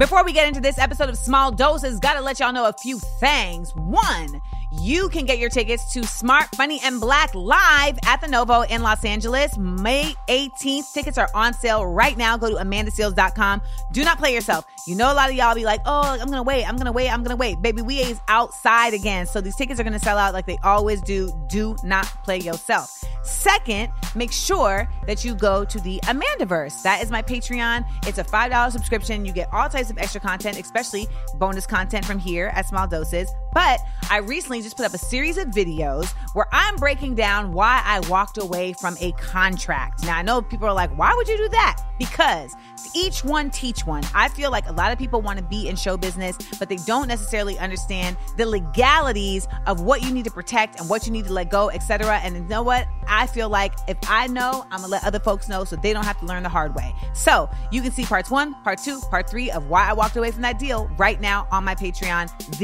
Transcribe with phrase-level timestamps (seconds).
[0.00, 2.98] Before we get into this episode of Small Doses, gotta let y'all know a few
[2.98, 3.76] things.
[3.76, 4.40] One,
[4.72, 8.82] you can get your tickets to Smart, Funny, and Black live at the Novo in
[8.82, 10.92] Los Angeles May 18th.
[10.92, 12.36] Tickets are on sale right now.
[12.36, 13.62] Go to amandaseales.com.
[13.92, 14.64] Do not play yourself.
[14.86, 17.10] You know, a lot of y'all be like, oh, I'm gonna wait, I'm gonna wait,
[17.10, 17.60] I'm gonna wait.
[17.60, 19.26] Baby, we is outside again.
[19.26, 21.32] So these tickets are gonna sell out like they always do.
[21.48, 23.04] Do not play yourself.
[23.22, 26.82] Second, make sure that you go to the Amandaverse.
[26.82, 27.84] That is my Patreon.
[28.06, 29.24] It's a $5 subscription.
[29.26, 33.30] You get all types of extra content, especially bonus content from here at Small Doses.
[33.52, 37.80] But I recently just put up a series of videos where I'm breaking down why
[37.84, 40.04] I walked away from a contract.
[40.04, 41.82] Now, I know people are like, why would you do that?
[41.98, 42.54] Because
[42.94, 44.02] each one teach one.
[44.14, 46.76] I feel like a lot of people want to be in show business, but they
[46.76, 51.26] don't necessarily understand the legalities of what you need to protect and what you need
[51.26, 52.20] to let go, etc.
[52.24, 52.86] And you know what?
[53.06, 56.04] I feel like if I know, I'm gonna let other folks know so they don't
[56.04, 56.94] have to learn the hard way.
[57.12, 60.30] So you can see parts one, part two, part three of why I walked away
[60.30, 62.58] from that deal right now on my Patreon,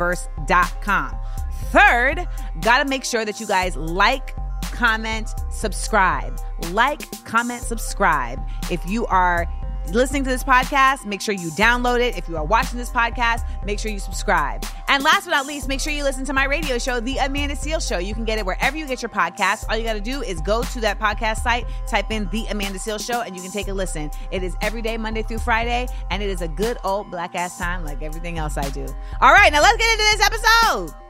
[0.00, 1.16] theamandaverse.com.
[1.70, 2.26] Third,
[2.62, 6.38] gotta make sure that you guys like, comment, subscribe.
[6.72, 8.40] Like, comment, subscribe.
[8.70, 9.46] If you are
[9.88, 12.16] listening to this podcast, make sure you download it.
[12.16, 14.64] If you are watching this podcast, make sure you subscribe.
[14.88, 17.54] And last but not least, make sure you listen to my radio show, The Amanda
[17.54, 17.98] Seales Show.
[17.98, 19.64] You can get it wherever you get your podcast.
[19.68, 22.78] All you got to do is go to that podcast site, type in The Amanda
[22.78, 24.10] Seales Show, and you can take a listen.
[24.30, 27.58] It is every day, Monday through Friday, and it is a good old black ass
[27.58, 28.86] time like everything else I do.
[29.20, 31.09] All right, now let's get into this episode.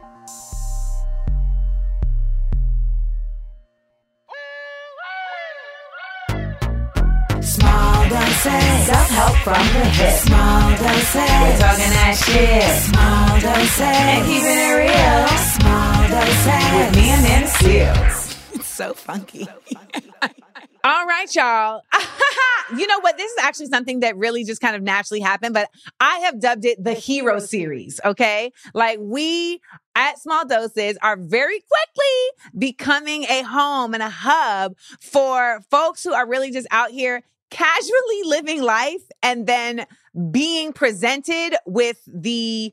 [8.42, 8.86] Doses.
[8.86, 10.18] Self-help from the hip.
[10.20, 11.14] Small doses.
[11.14, 12.62] We're talking that shit.
[12.88, 13.80] Small doses.
[13.80, 15.28] And keeping it real.
[15.60, 16.46] Small doses.
[16.72, 18.54] With me and Amanda Seales.
[18.54, 19.46] It's so funky.
[20.84, 21.82] All right, y'all.
[22.78, 23.18] you know what?
[23.18, 25.68] This is actually something that really just kind of naturally happened, but
[26.00, 28.00] I have dubbed it the hero series.
[28.02, 28.52] Okay.
[28.72, 29.60] Like we
[29.94, 36.14] at small doses are very quickly becoming a home and a hub for folks who
[36.14, 39.86] are really just out here casually living life and then
[40.30, 42.72] being presented with the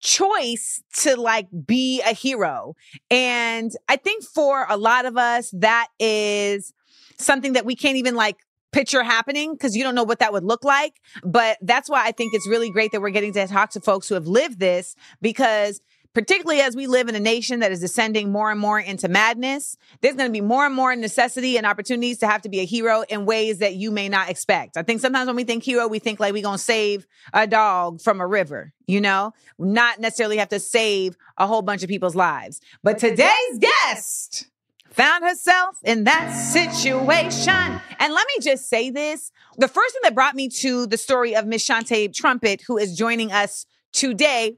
[0.00, 2.74] choice to like be a hero.
[3.10, 6.72] And I think for a lot of us, that is
[7.18, 8.36] something that we can't even like
[8.72, 11.00] picture happening because you don't know what that would look like.
[11.22, 14.08] But that's why I think it's really great that we're getting to talk to folks
[14.08, 15.80] who have lived this because
[16.14, 19.76] particularly as we live in a nation that is descending more and more into madness,
[20.00, 22.64] there's going to be more and more necessity and opportunities to have to be a
[22.64, 24.76] hero in ways that you may not expect.
[24.76, 27.46] I think sometimes when we think hero, we think like we're going to save a
[27.46, 31.88] dog from a river, you know, not necessarily have to save a whole bunch of
[31.88, 32.60] people's lives.
[32.82, 34.46] But today's guest
[34.90, 37.80] found herself in that situation.
[37.98, 39.32] And let me just say this.
[39.58, 42.96] The first thing that brought me to the story of Miss Shantae Trumpet, who is
[42.96, 44.56] joining us today,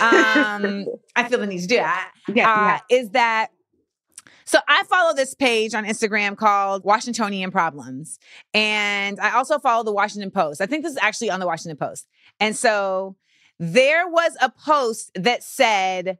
[0.00, 0.86] um,
[1.16, 2.96] I feel the need to do that, Yeah, uh, yeah.
[2.98, 3.48] is that
[4.44, 8.18] so I follow this page on Instagram called Washingtonian Problems.
[8.52, 10.60] And I also follow the Washington Post.
[10.60, 12.06] I think this is actually on the Washington Post.
[12.40, 13.16] And so
[13.58, 16.18] there was a post that said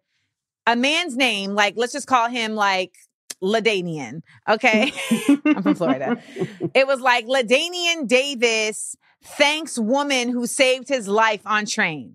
[0.66, 2.94] a man's name, like let's just call him like
[3.42, 4.22] Ladanian.
[4.48, 4.92] Okay.
[5.44, 6.22] I'm from Florida.
[6.74, 12.14] It was like Ladanian Davis thanks woman who saved his life on train.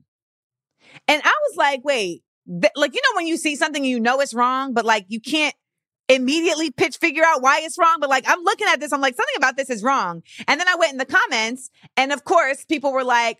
[1.07, 4.19] And I was like, wait, th- like, you know, when you see something you know
[4.19, 5.55] it's wrong, but like you can't
[6.09, 7.97] immediately pitch figure out why it's wrong.
[7.99, 10.23] But like, I'm looking at this, I'm like, something about this is wrong.
[10.47, 13.39] And then I went in the comments, and of course, people were like,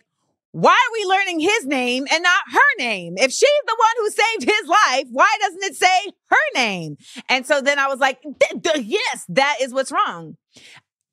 [0.52, 3.14] why are we learning his name and not her name?
[3.18, 6.96] If she's the one who saved his life, why doesn't it say her name?
[7.28, 10.36] And so then I was like, "D- d- yes, that is what's wrong.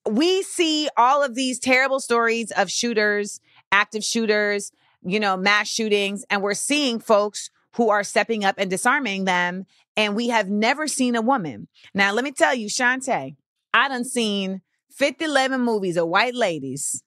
[0.10, 3.42] We see all of these terrible stories of shooters,
[3.72, 4.72] active shooters,
[5.06, 9.66] you know, mass shootings, and we're seeing folks who are stepping up and disarming them.
[9.98, 11.68] And we have never seen a woman.
[11.94, 13.36] Now, let me tell you, Shantae,
[13.74, 14.62] I done seen
[14.92, 17.02] 50, 11 movies of white ladies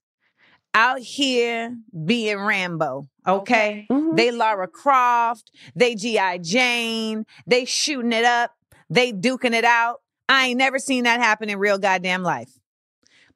[0.74, 3.08] out here being Rambo.
[3.26, 3.86] Okay.
[3.90, 4.16] Mhm.
[4.16, 6.38] They Lara Croft, they G.I.
[6.38, 8.52] Jane, they shooting it up,
[8.88, 10.00] they duking it out.
[10.28, 12.52] I ain't never seen that happen in real goddamn life.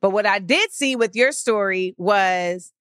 [0.00, 2.72] But what I did see with your story was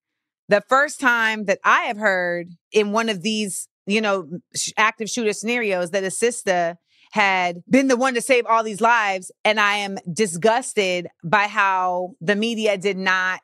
[0.51, 5.09] the first time that I have heard in one of these, you know, sh- active
[5.09, 6.75] shooter scenarios that a sister
[7.13, 9.31] had been the one to save all these lives.
[9.45, 13.39] And I am disgusted by how the media did not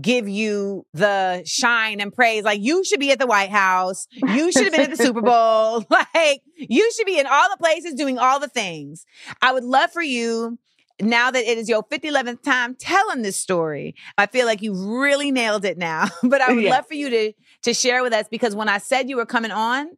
[0.00, 2.42] give you the shine and praise.
[2.42, 4.06] Like you should be at the White House.
[4.12, 5.84] You should have been at the Super Bowl.
[6.14, 9.04] Like you should be in all the places doing all the things.
[9.42, 10.58] I would love for you
[11.00, 15.30] now that it is your 5011th time telling this story, I feel like you really
[15.30, 16.06] nailed it now.
[16.22, 16.70] but I would Yeah.
[16.70, 19.50] love for you to to share with us because when I said you were coming
[19.50, 19.88] on,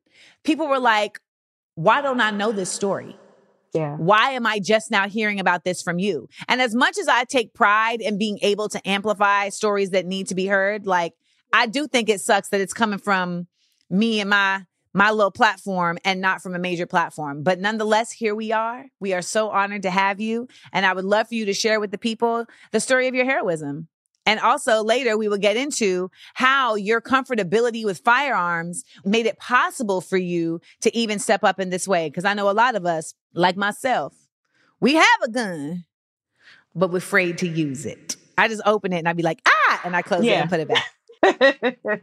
[0.44, 1.20] people were like,
[1.74, 3.16] "Why don't I know this story?
[3.72, 3.96] Yeah.
[3.96, 7.24] Why am I just now hearing about this from you?" And as much as I
[7.24, 11.14] take pride in being able to amplify stories that need to be heard, like
[11.52, 13.46] I do think it sucks that it's coming from
[13.88, 17.42] me and my my little platform and not from a major platform.
[17.42, 18.86] But nonetheless, here we are.
[18.98, 20.48] We are so honored to have you.
[20.72, 23.24] And I would love for you to share with the people the story of your
[23.24, 23.88] heroism.
[24.26, 30.00] And also later, we will get into how your comfortability with firearms made it possible
[30.00, 32.08] for you to even step up in this way.
[32.08, 34.14] Because I know a lot of us, like myself,
[34.78, 35.84] we have a gun,
[36.74, 38.16] but we're afraid to use it.
[38.36, 40.60] I just open it and I'd be like, ah, and I close it and put
[40.60, 42.02] it back.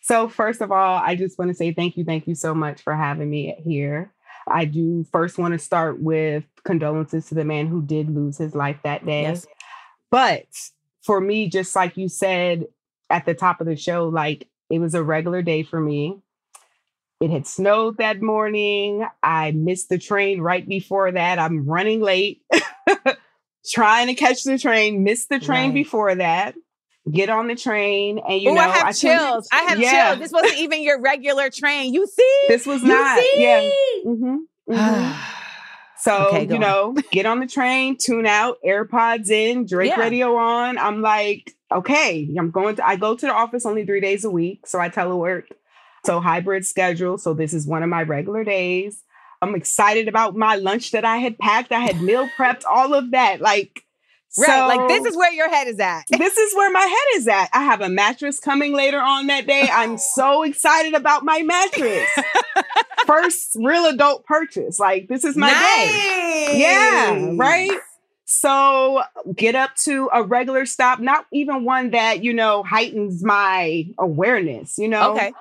[0.00, 2.80] so first of all, I just want to say thank you, thank you so much
[2.82, 4.12] for having me here.
[4.48, 8.54] I do first want to start with condolences to the man who did lose his
[8.54, 9.22] life that day.
[9.22, 9.46] Yes.
[10.10, 10.46] But
[11.02, 12.66] for me, just like you said
[13.10, 16.20] at the top of the show, like it was a regular day for me.
[17.20, 19.06] It had snowed that morning.
[19.22, 21.38] I missed the train right before that.
[21.38, 22.42] I'm running late,
[23.70, 25.74] trying to catch the train, missed the train Right.
[25.74, 26.54] before that.
[27.10, 29.48] Get on the train, and you oh, know, I have you- chills.
[29.52, 30.08] I have Yeah.
[30.10, 30.18] chills.
[30.20, 31.92] This wasn't even your regular train.
[31.94, 32.40] You see?
[32.48, 33.18] This was You not.
[33.18, 33.32] see?
[33.36, 33.70] Yeah.
[34.04, 34.36] hmm
[34.68, 35.12] hmm
[36.02, 40.00] So, Okay, you know, get on the train, tune out, AirPods in, Drake Yeah.
[40.00, 40.78] radio on.
[40.78, 44.30] I'm like, okay, I'm going to, I go to the office only three days a
[44.30, 44.66] week.
[44.66, 45.44] So I telework.
[46.06, 47.18] So hybrid schedule.
[47.18, 49.02] So this is one of my regular days.
[49.42, 51.70] I'm excited about my lunch that I had packed.
[51.70, 53.42] I had meal prepped, all of that.
[53.42, 53.82] Like,
[54.38, 54.66] right.
[54.66, 56.04] like this is where your head is at.
[56.08, 57.48] this is where my head is at.
[57.52, 59.68] I have a mattress coming later on that day.
[59.70, 62.08] I'm so excited about my mattress.
[63.06, 64.78] First real adult purchase.
[64.78, 66.58] Like this is my day.
[66.60, 67.78] Yeah, right?
[68.24, 69.02] So
[69.34, 74.78] get up to a regular stop, not even one that, you know, heightens my awareness,
[74.78, 75.12] you know?
[75.12, 75.32] Okay.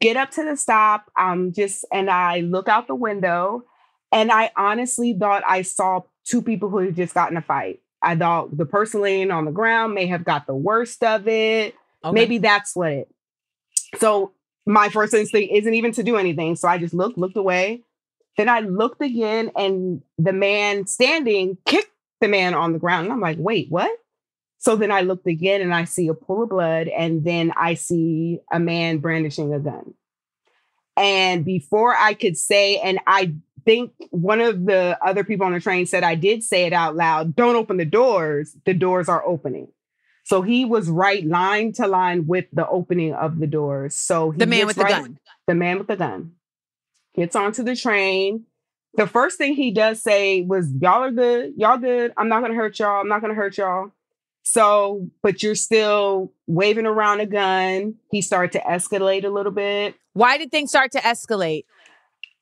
[0.00, 1.10] Get up to the stop.
[1.16, 3.64] I'm um, just and I look out the window
[4.12, 7.80] and I honestly thought I saw two people who had just gotten a fight.
[8.06, 11.74] I thought the person laying on the ground may have got the worst of it.
[12.04, 12.14] okay.
[12.14, 13.10] Maybe that's what it.
[13.96, 14.32] So
[14.64, 16.54] my first instinct isn't even to do anything.
[16.54, 17.82] So I just looked, looked away.
[18.36, 23.06] Then I looked again, and the man standing kicked the man on the ground.
[23.06, 23.90] And I'm like, wait, what?
[24.58, 27.74] So then I looked again and I see a pool of blood, and then I
[27.74, 29.94] see a man brandishing a gun.
[30.96, 33.34] And before I could say, and I
[33.66, 36.96] think one of the other people on the train said I did say it out
[36.96, 38.56] loud, don't open the doors.
[38.64, 39.68] The doors are opening.
[40.24, 43.94] So he was right line to line with the opening of the doors.
[43.94, 45.18] So he the man with the gun.
[45.46, 46.32] the man with the gun
[47.14, 48.44] gets onto the train.
[48.94, 51.54] The first thing he does say was, Y'all are good.
[51.56, 52.12] Y'all good.
[52.16, 53.00] I'm not going to hurt y'all.
[53.00, 53.92] I'm not going to hurt y'all.
[54.42, 57.96] So, but you're still waving around a gun.
[58.10, 59.96] He started to escalate a little bit.
[60.12, 61.64] Why did things start to escalate?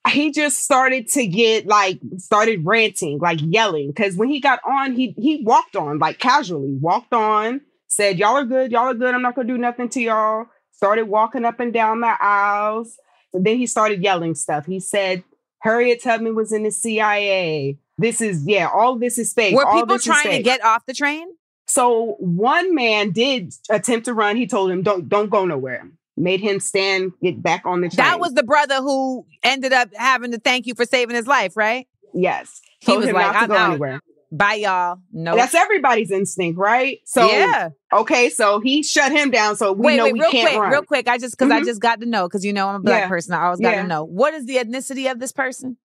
[0.08, 3.92] He just started to get like, started ranting, like yelling.
[3.94, 8.36] Cause when he got on, he he walked on, like casually, walked on, said, Y'all
[8.36, 9.14] are good, y'all are good.
[9.14, 10.46] I'm not gonna do nothing to y'all.
[10.72, 12.98] Started walking up and down the aisles.
[13.32, 14.66] And then he started yelling stuff.
[14.66, 15.24] He said,
[15.60, 17.78] Harriet Tubman was in the CIA.
[17.96, 19.54] This is, yeah, all this is fake.
[19.54, 21.28] Were All people trying to get off the train?
[21.66, 24.36] So one man did attempt to run.
[24.36, 27.96] He told him, "Don't don't go nowhere." Made him stand, get back on the train.
[27.96, 31.56] That was the brother who ended up having to thank you for saving his life,
[31.56, 31.86] right?
[32.12, 32.60] yes.
[32.80, 34.00] He Told was like, not to "I'm go out." anywhere.
[34.30, 34.98] Bye, y'all.
[35.12, 35.34] No.
[35.36, 36.98] That's everybody's instinct, right?
[37.06, 37.70] So yeah.
[37.92, 39.56] okay, so he shut him down.
[39.56, 40.70] So we wait, know wait, we real can't quick, run.
[40.72, 41.08] real quick.
[41.08, 41.64] I just because I Mhm.
[41.64, 43.08] just got to know because you know I'm a black Yeah.
[43.08, 43.32] person.
[43.34, 43.86] I always got to Yeah.
[43.86, 45.76] know what is the ethnicity of this person,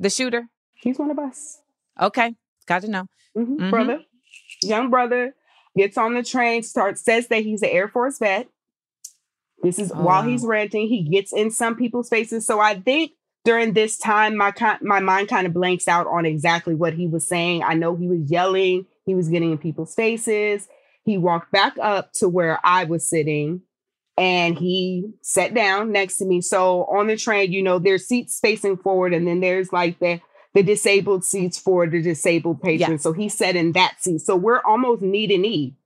[0.00, 0.48] the shooter.
[0.74, 1.60] He's one of us,
[2.00, 2.34] Okay,
[2.66, 3.06] got to know.
[3.36, 3.70] Mhm, Mhm.
[3.70, 4.00] brother,
[4.62, 5.34] young brother,
[5.76, 6.62] gets on the train.
[6.62, 8.48] Starts says that he's an Air Force vet.
[9.62, 10.48] This is Oh, while he's ah.
[10.48, 10.88] ranting.
[10.88, 12.46] He gets in some people's faces.
[12.46, 13.12] So I think
[13.44, 17.26] during this time, my my mind kind of blanks out on exactly what he was
[17.26, 17.62] saying.
[17.62, 18.86] I know he was yelling.
[19.06, 20.68] He was getting in people's faces.
[21.04, 23.62] He walked back up to where I was sitting
[24.18, 26.40] and he sat down next to me.
[26.40, 30.20] So on the train, you know, there's seats facing forward, and then there's like the
[30.54, 33.02] the disabled seats for the disabled patrons.
[33.02, 34.20] So he sat in that seat.
[34.20, 35.76] So we're almost knee to knee.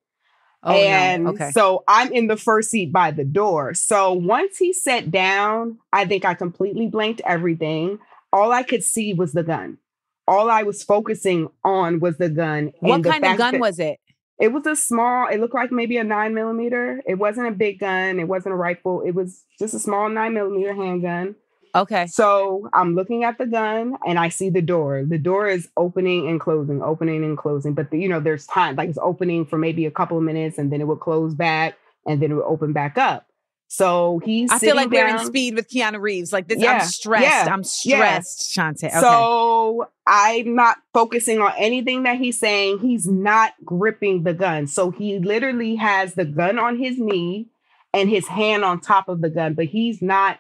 [0.64, 1.30] Oh and no.
[1.30, 1.50] Okay.
[1.50, 3.74] so I'm in the first seat by the door.
[3.74, 7.98] So once he sat down, I think I completely blanked everything.
[8.32, 9.78] All I could see was the gun.
[10.28, 12.72] All I was focusing on was the gun.
[12.78, 13.98] What the kind of gun was it?
[14.42, 17.00] it was a small, it looked like maybe a nine millimeter.
[17.06, 18.18] It wasn't a big gun.
[18.18, 19.02] It wasn't a rifle.
[19.02, 21.36] It was just a small nine millimeter handgun.
[21.74, 22.06] Okay.
[22.06, 25.04] So I'm looking at the gun and I see the door.
[25.06, 27.72] The door is opening and closing, opening and closing.
[27.74, 30.58] But the, you know, there's time like it's opening for maybe a couple of minutes
[30.58, 33.26] and then it will close back and then it will open back up.
[33.68, 36.30] So he's I feel like sitting we're in speed with Keanu Reeves.
[36.30, 37.24] Like this, Yeah, I'm stressed.
[37.24, 38.20] yeah, I'm yeah.
[38.20, 38.88] stressed, Shantae.
[38.90, 39.00] Okay.
[39.00, 42.80] So I'm not focusing on anything that he's saying.
[42.80, 44.66] He's not gripping the gun.
[44.66, 47.48] So he literally has the gun on his knee
[47.94, 50.38] and his hand on top of the gun, but he's not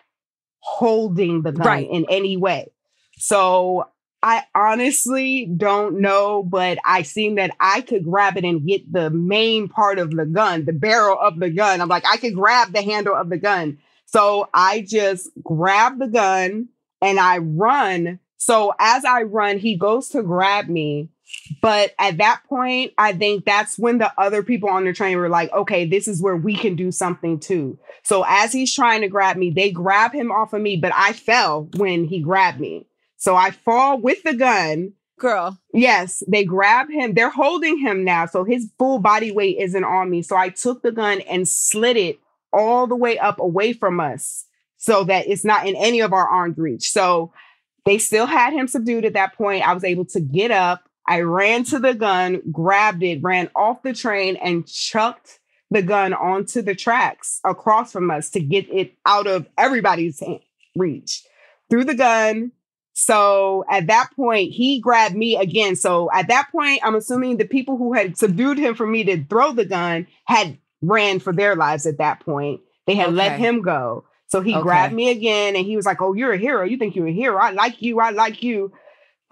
[0.62, 1.88] holding the gun Right.
[1.90, 2.72] in any way.
[3.18, 3.88] So
[4.22, 9.10] I honestly don't know, but I seen that I could grab it and get the
[9.10, 11.80] main part of the gun, the barrel of the gun.
[11.80, 13.78] I'm like, I could grab the handle of the gun.
[14.06, 16.68] So I just grab the gun
[17.00, 18.20] and I run.
[18.36, 21.08] So as I run, he goes to grab me.
[21.60, 25.28] But at that point, I think that's when the other people on the train were
[25.28, 27.78] like, okay, this is where we can do something too.
[28.02, 31.12] So as he's trying to grab me, they grab him off of me, but I
[31.12, 32.86] fell when he grabbed me.
[33.16, 34.94] So I fall with the gun.
[35.18, 35.58] girl.
[35.72, 37.14] Yes, they grab him.
[37.14, 38.26] They're holding him now.
[38.26, 40.22] So his full body weight isn't on me.
[40.22, 42.18] So I took the gun and slid it
[42.52, 44.46] all the way up away from us
[44.76, 46.90] so that it's not in any of our arm's reach.
[46.90, 47.32] So
[47.84, 49.66] they still had him subdued at that point.
[49.66, 50.88] I was able to get up.
[51.12, 55.40] I ran to the gun, grabbed it, ran off the train, and chucked
[55.70, 60.40] the gun onto the tracks across from us to get it out of everybody's hand,
[60.74, 61.22] reach.
[61.68, 62.52] Threw the gun.
[62.94, 65.76] So at that point, he grabbed me again.
[65.76, 69.22] So at that point, I'm assuming the people who had subdued him for me to
[69.22, 72.62] throw the gun had ran for their lives at that point.
[72.86, 74.04] They had let him go.
[74.28, 74.62] So he Okay.
[74.62, 76.64] grabbed me again and he was like, Oh, you're a hero.
[76.64, 77.36] You think you're a hero.
[77.36, 78.00] I like you.
[78.00, 78.72] I like you.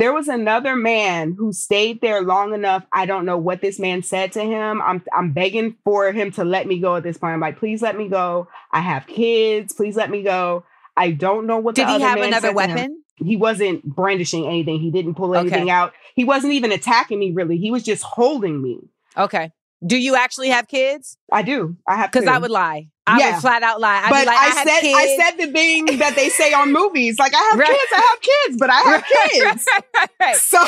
[0.00, 2.86] There was another man who stayed there long enough.
[2.90, 4.80] I don't know what this man said to him.
[4.80, 7.34] I'm I'm begging for him to let me go at this point.
[7.34, 8.48] I'm like, please let me go.
[8.72, 9.74] I have kids.
[9.74, 10.64] Please let me go.
[10.96, 13.02] I don't know what Did the he other have man another weapon?
[13.16, 14.80] he wasn't brandishing anything.
[14.80, 15.40] He didn't pull Okay.
[15.40, 15.92] anything out.
[16.14, 17.58] He wasn't even attacking me really.
[17.58, 18.78] He was just holding me.
[19.18, 19.52] Okay.
[19.86, 21.16] Do you actually have kids?
[21.32, 21.76] I do.
[21.88, 22.26] I have Because.
[22.28, 22.88] I would lie.
[23.06, 23.32] I Yeah.
[23.34, 24.02] would flat out lie.
[24.04, 24.98] I'd but be like, I, I, have said kids.
[24.98, 27.18] I said the thing that they say on movies.
[27.18, 27.68] Like I have Right.
[27.68, 29.66] kids, I have kids, but I have kids.
[29.72, 30.36] right, right, right.
[30.36, 30.58] So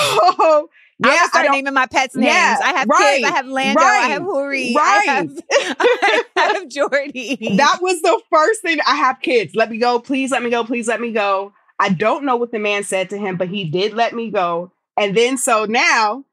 [0.99, 2.27] yeah, I would I naming my pets names.
[2.29, 3.25] Yeah, I have right, kids.
[3.31, 3.81] I have Lando.
[3.83, 4.75] I have Huri.
[4.75, 5.07] right.
[5.09, 5.31] I have,
[6.37, 7.57] I have Jordy.
[7.57, 8.79] that was the first thing.
[8.87, 9.55] I have kids.
[9.55, 9.99] Let me go.
[9.99, 10.65] Please let me go.
[10.65, 11.53] Please let me go.
[11.79, 14.73] I don't know what the man said to him, but he did let me go.
[14.97, 16.25] And then so now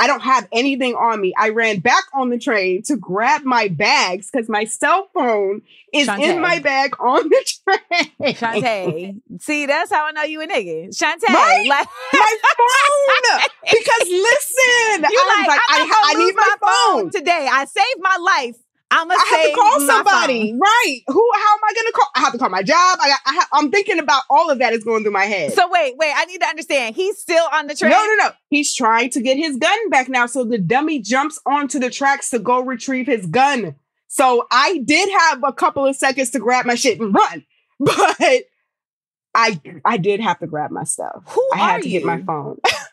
[0.00, 1.34] I don't have anything on me.
[1.36, 5.62] I ran back on the train to grab my bags because my cell phone
[5.92, 8.34] is in my bag on the train.
[8.34, 9.20] Shantae.
[9.40, 10.88] See, that's how I know you a nigga.
[10.90, 11.28] Shantae.
[11.28, 11.66] Right?
[11.68, 13.48] Like, my phone.
[13.64, 17.10] Because listen, you I was like, like, I'm I, I need lose my phone.
[17.10, 17.48] today.
[17.50, 18.56] I saved my life.
[18.90, 20.60] I'm gonna I have to call somebody, phone.
[20.60, 21.00] right?
[21.08, 21.30] Who?
[21.34, 22.06] How am I to call?
[22.16, 22.98] I have to call my job.
[23.00, 25.52] I, I, I'm thinking about all of that is going through my head.
[25.52, 26.12] So wait, wait.
[26.16, 26.96] I need to understand.
[26.96, 27.90] He's still on the train.
[27.90, 28.30] No, no, no.
[28.48, 30.26] He's trying to get his gun back now.
[30.26, 33.76] So the dummy jumps onto the tracks to go retrieve his gun.
[34.08, 37.44] So I did have a couple of seconds to grab my shit and run,
[37.80, 38.44] but
[39.34, 41.22] I I did have to grab my stuff.
[41.26, 42.58] Who I had to get my phone.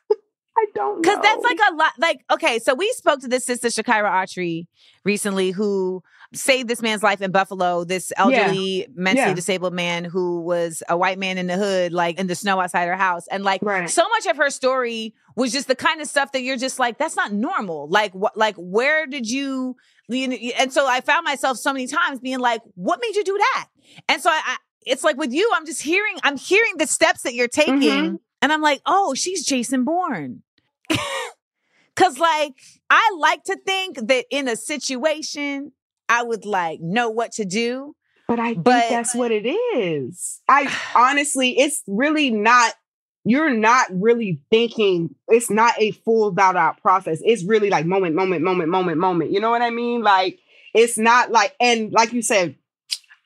[0.58, 1.02] I don't know.
[1.02, 1.92] Because that's like a lot.
[1.98, 4.68] Like, okay, so we spoke to this sister, Shakira Autry,
[5.04, 6.02] recently, who
[6.34, 7.84] saved this man's life in Buffalo.
[7.84, 9.34] This elderly, mentally Yeah.
[9.34, 12.88] disabled man who was a white man in the hood, like in the snow outside
[12.88, 13.28] her house.
[13.28, 13.90] And like, Right.
[13.90, 16.98] so much of her story was just the kind of stuff that you're just like,
[16.98, 17.88] that's not normal.
[17.90, 18.38] Like, what?
[18.38, 19.76] Like, where did you?
[20.08, 23.24] you know, And so I found myself so many times being like, what made you
[23.24, 23.68] do that?
[24.08, 27.24] And so I, I it's like with you, I'm just hearing, I'm hearing the steps
[27.24, 27.76] that you're taking.
[27.80, 28.20] Mhm.
[28.46, 30.44] And I'm like, oh, she's Jason Bourne.
[31.96, 32.54] Cause like
[32.92, 35.72] I like to think that in a situation
[36.08, 37.96] I would like know what to do.
[38.28, 40.42] But I think But- that's what it is.
[40.48, 42.76] I honestly, it's really not.
[43.24, 45.16] You're not really thinking.
[45.28, 47.22] It's not a full thought out process.
[47.26, 49.32] It's really like moment, moment, moment, moment, moment.
[49.32, 50.04] You know what I mean?
[50.04, 50.38] Like
[50.76, 52.58] it's not like, and like you said,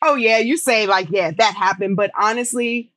[0.02, 1.98] oh yeah, you say like, yeah, that happened.
[1.98, 2.94] But honestly,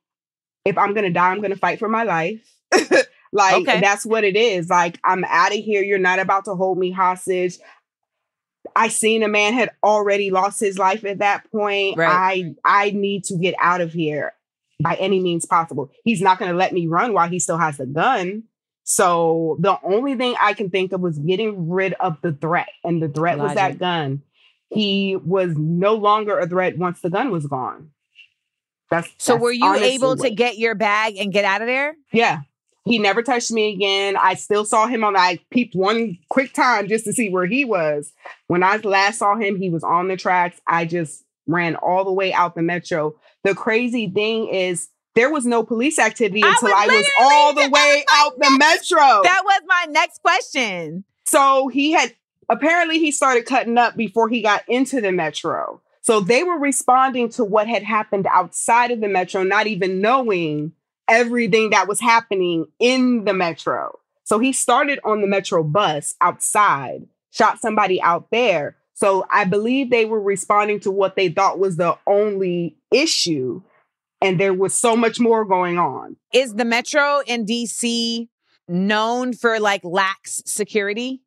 [0.65, 2.41] if I'm gonna die, I'm gonna fight for my life.
[3.31, 3.81] like Okay.
[3.81, 4.69] that's what it is.
[4.69, 5.83] Like I'm out of here.
[5.83, 7.57] You're not about to hold me hostage.
[8.75, 11.97] I seen a man had already lost his life at that point.
[11.97, 12.55] Right.
[12.65, 14.33] I I need to get out of here
[14.81, 15.91] by any means possible.
[16.03, 18.43] He's not going to let me run while he still has the gun.
[18.83, 23.01] So the only thing I can think of was getting rid of the threat, and
[23.01, 24.23] the threat was that gun.
[24.69, 27.91] He was no longer a threat once the gun was gone.
[28.93, 31.95] That's So that's were you able to get your bag and get out of there?
[32.11, 32.41] yeah.
[32.85, 34.17] He never touched me again.
[34.17, 37.63] I still saw him on, I peeped one quick time just to see where he
[37.63, 38.11] was.
[38.47, 40.59] When I last saw him, he was on the tracks.
[40.67, 43.15] I just ran all the way out the metro.
[43.45, 47.53] The crazy thing is, there was no police activity I until was I was all
[47.53, 49.21] the way out the metro.
[49.23, 51.05] That was my next question.
[51.25, 52.13] So he had
[52.49, 55.81] apparently he started cutting up before he got into the metro.
[56.03, 60.73] So they were responding to what had happened outside of the metro, not even knowing
[61.07, 63.97] everything that was happening in the metro.
[64.25, 68.75] So he started on the metro bus outside, shot somebody out there.
[68.93, 73.61] So I believe they were responding to what they thought was the only issue.
[74.21, 76.17] And there was so much more going on.
[76.33, 78.27] Is the metro in DC
[78.67, 81.22] known for like lax security?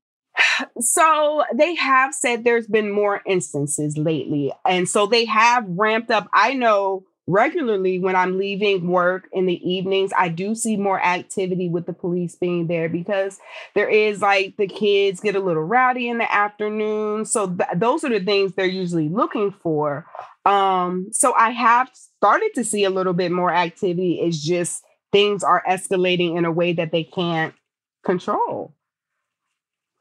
[0.81, 4.53] So they have said there's been more instances lately.
[4.67, 6.29] And so they have ramped up.
[6.33, 11.69] I know regularly when I'm leaving work in the evenings, I do see more activity
[11.69, 13.39] with the police being there because
[13.75, 17.25] there is like the kids get a little rowdy in the afternoon.
[17.25, 20.07] So th- those are the things they're usually looking for.
[20.45, 24.21] Um, so I have started to see a little bit more activity.
[24.21, 27.55] It's just things are escalating in a way that they can't
[28.05, 28.76] control.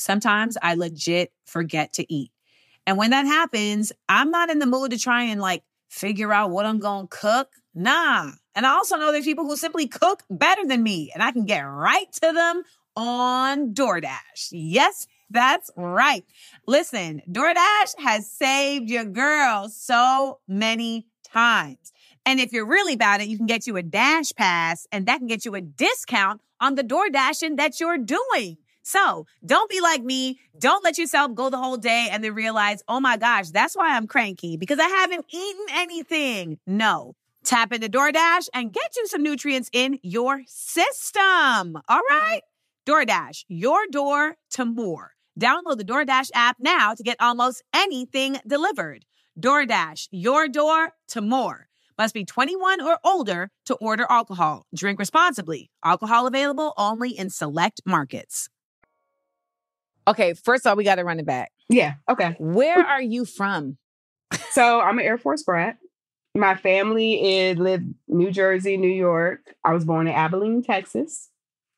[0.00, 2.30] Sometimes I legit forget to eat.
[2.86, 6.50] And when that happens, I'm not in the mood to try and like figure out
[6.50, 7.48] what I'm going to cook.
[7.74, 8.32] Nah.
[8.54, 11.44] And I also know there's people who simply cook better than me and I can
[11.44, 12.62] get right to them
[12.96, 14.48] on DoorDash.
[14.50, 16.24] Yes, that's right.
[16.66, 21.92] Listen, DoorDash has saved your girl so many times.
[22.26, 25.06] And if you're really bad at it, you can get you a Dash Pass and
[25.06, 28.58] that can get you a discount on the door dashing that you're doing.
[28.82, 30.40] So don't be like me.
[30.58, 33.96] Don't let yourself go the whole day and then realize, oh my gosh, that's why
[33.96, 36.58] I'm cranky because I haven't eaten anything.
[36.66, 37.14] No.
[37.44, 41.76] Tap into DoorDash and get you some nutrients in your system.
[41.88, 42.14] All mm-hmm.
[42.14, 42.42] right?
[42.86, 45.12] DoorDash, your door to more.
[45.38, 49.04] Download the DoorDash app now to get almost anything delivered.
[49.38, 51.68] DoorDash, your door to more.
[51.96, 54.66] Must be 21 or older to order alcohol.
[54.74, 55.70] Drink responsibly.
[55.84, 58.48] Alcohol available only in select markets.
[60.10, 61.52] Okay, first of all, we got to run it back.
[61.68, 61.94] Yeah.
[62.08, 62.36] Okay.
[62.38, 63.78] Where are you from?
[64.50, 65.78] So I'm an Air Force brat.
[66.36, 69.40] My family is lived New Jersey, New York.
[69.64, 71.28] I was born in Abilene, Texas.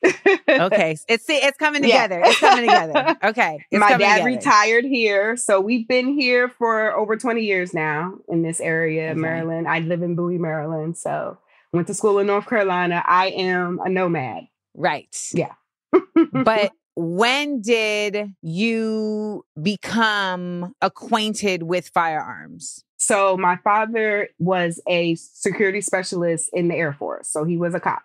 [0.48, 2.02] Okay, it's see, it's coming Yeah.
[2.06, 2.22] together.
[2.24, 3.16] It's coming together.
[3.24, 4.24] Okay, it's My dad together.
[4.36, 5.36] retired here.
[5.36, 9.20] So we've been here for over 20 years now in this area, Okay.
[9.20, 9.66] Maryland.
[9.68, 10.96] I live in Bowie, Maryland.
[10.98, 11.38] So
[11.72, 13.02] went to school in North Carolina.
[13.06, 14.48] I am a nomad.
[14.74, 15.08] Right.
[15.32, 15.52] Yeah.
[16.32, 22.84] but when did you become acquainted with firearms?
[22.98, 27.28] So my father was a security specialist in the Air Force.
[27.28, 28.02] So he was a cop.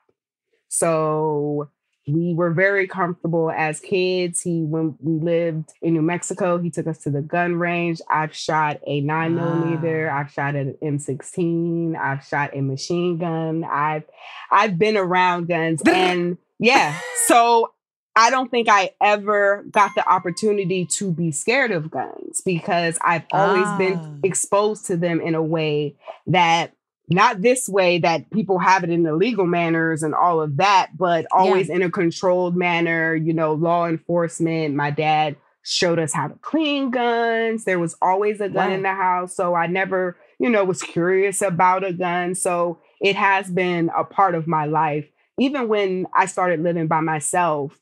[0.69, 1.69] So
[2.07, 4.41] we were very comfortable as kids.
[4.41, 8.01] He when we lived in New Mexico, he took us to the gun range.
[8.09, 10.19] I've shot a nine millimeter, ah.
[10.19, 13.65] I've shot an M16, I've shot a machine gun.
[13.65, 14.03] I've
[14.49, 16.97] I've been around guns and yeah.
[17.25, 17.73] So
[18.17, 23.25] I don't think I ever got the opportunity to be scared of guns because I've
[23.31, 23.77] always Ah.
[23.77, 26.71] been exposed to them in a way that
[27.09, 30.89] not this way that people have it in the legal manners and all of that,
[30.97, 34.73] but always in a controlled manner, you know, law enforcement.
[34.75, 37.65] My dad showed us how to clean guns.
[37.65, 38.75] There was always a gun Wow.
[38.75, 39.35] in the house.
[39.35, 42.33] So I never, you know, was curious about a gun.
[42.35, 45.05] So it has been a part of my life.
[45.39, 47.77] Even when I started living by myself,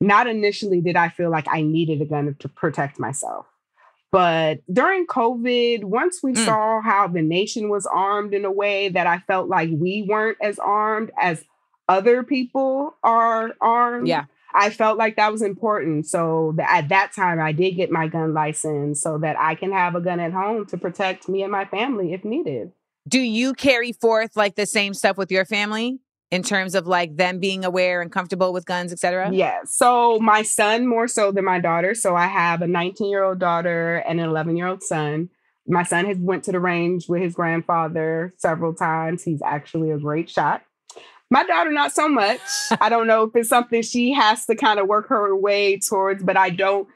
[0.00, 3.46] not initially did I feel like I needed a gun to protect myself.
[4.10, 6.44] But during COVID, once we Mm.
[6.44, 10.38] saw how the nation was armed in a way that I felt like we weren't
[10.40, 11.44] as armed as
[11.88, 14.24] other people are armed, Yeah.
[14.54, 16.06] I felt like that was important.
[16.06, 19.72] So th- at that time, I did get my gun license so that I can
[19.72, 22.72] have a gun at home to protect me and my family if needed.
[23.06, 25.98] Do you carry forth like the same stuff with your family
[26.30, 29.30] in terms of like them being aware and comfortable with guns, etc.?
[29.32, 29.60] Yeah.
[29.64, 31.94] So my son more so than my daughter.
[31.94, 35.30] So I have a 19 year old daughter and an 11 year old son.
[35.66, 39.22] My son has went to the range with his grandfather several times.
[39.22, 40.62] He's actually a great shot.
[41.30, 42.40] My daughter, not so much.
[42.80, 46.22] I don't know if it's something she has to kind of work her way towards,
[46.22, 46.88] but I don't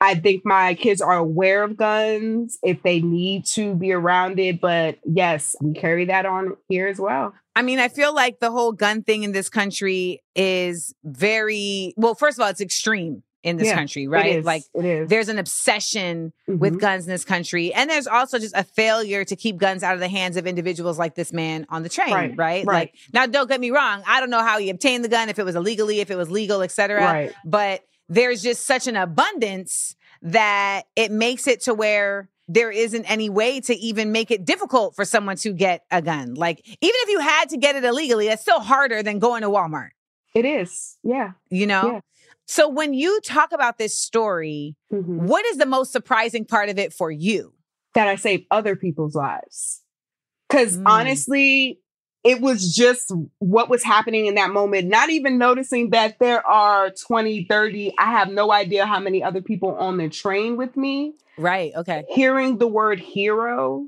[0.00, 4.60] I think my kids are aware of guns if they need to be around it.
[4.60, 7.34] But yes, we carry that on here as well.
[7.58, 12.14] I mean, I feel like the whole gun thing in this country is very well,
[12.14, 14.44] first of all, it's extreme in this Yeah, country, right?
[14.44, 15.08] Like it is.
[15.08, 16.80] there's an obsession with Mhm.
[16.80, 17.72] guns in this country.
[17.74, 20.98] And there's also just a failure to keep guns out of the hands of individuals
[20.98, 22.36] like this man on the train, right?
[22.36, 22.66] Right, right.
[22.66, 25.38] Like now don't get me wrong, I don't know how he obtained the gun, if
[25.38, 27.02] it was illegally, if it was legal, et cetera.
[27.02, 27.32] Right.
[27.44, 33.28] But there's just such an abundance that it makes it to where there isn't any
[33.28, 36.34] way to even make it difficult for someone to get a gun.
[36.34, 39.48] Like even if you had to get it illegally, that's still harder than going to
[39.50, 39.90] Walmart,
[40.34, 40.96] It is.
[41.02, 41.32] Yeah.
[41.50, 41.92] you know?
[41.92, 42.00] Yeah.
[42.46, 45.26] So when you talk about this story, Mhm.
[45.26, 47.52] what is the most surprising part of it for you?
[47.94, 49.82] That I save other people's lives.
[50.48, 50.84] Because Mm.
[50.86, 51.80] honestly,
[52.24, 56.90] it was just what was happening in that moment, not even noticing that there are
[56.90, 61.14] 20, 30, I have no idea how many other people on the train with me.
[61.36, 61.72] Right.
[61.76, 62.04] Okay.
[62.08, 63.86] Hearing the word hero,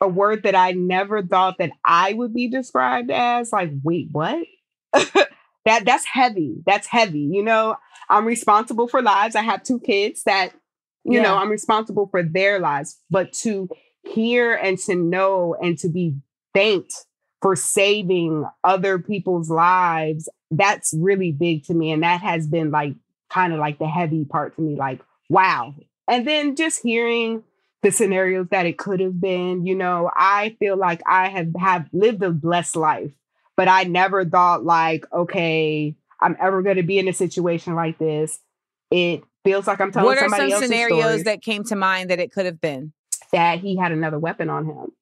[0.00, 4.44] a word that I never thought that I would be described as, like, wait, what?
[4.92, 6.56] that that's heavy.
[6.66, 7.28] That's heavy.
[7.32, 7.76] You know,
[8.10, 9.36] I'm responsible for lives.
[9.36, 10.52] I have two kids that,
[11.04, 12.98] you know, I'm responsible for their lives.
[13.10, 13.68] But to
[14.02, 16.16] hear and to know and to be
[16.54, 16.94] thanked
[17.40, 21.90] for saving other people's lives, that's really big to me.
[21.90, 22.94] And that has been like
[23.30, 25.74] kind of like the heavy part to me, like, wow.
[26.08, 27.42] And then just hearing
[27.82, 31.88] the scenarios that it could have been, you know, I feel like I have have
[31.92, 33.12] lived a blessed life,
[33.56, 37.98] but I never thought like, okay, I'm ever going to be in a situation like
[37.98, 38.38] this.
[38.90, 41.76] It feels like I'm telling What are somebody some else's scenarios stories that came to
[41.76, 42.92] mind that it could have been?
[43.32, 44.92] that he had another weapon on him.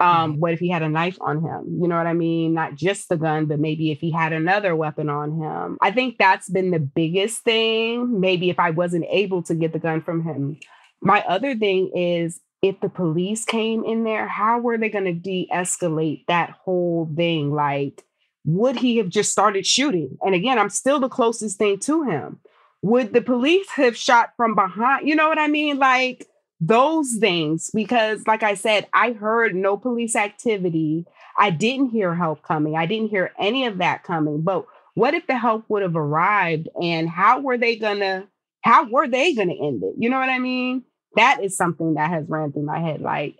[0.00, 1.78] Um, what if he had a knife on him?
[1.80, 2.54] You know what I mean?
[2.54, 5.76] Not just the gun, but maybe if he had another weapon on him.
[5.82, 8.20] I think that's been the biggest thing.
[8.20, 10.58] Maybe if I wasn't able to get the gun from him.
[11.00, 15.12] My other thing is if the police came in there, how were they going to
[15.12, 17.52] de escalate that whole thing?
[17.52, 18.04] Like,
[18.44, 20.16] would he have just started shooting?
[20.22, 22.40] And again, I'm still the closest thing to him.
[22.82, 25.08] Would the police have shot from behind?
[25.08, 25.78] You know what I mean?
[25.78, 26.26] Like,
[26.60, 31.06] those things because like i said i heard no police activity.
[31.38, 32.76] I didn't hear help coming.
[32.76, 34.42] I didn't hear any of that coming.
[34.42, 38.26] But what if the help would have arrived and how were they gonna
[38.62, 39.94] how were they gonna end it?
[39.96, 40.82] You know what i mean?
[41.14, 43.36] That is something that has ran through my head like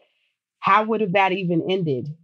[0.61, 2.15] how would have that even ended?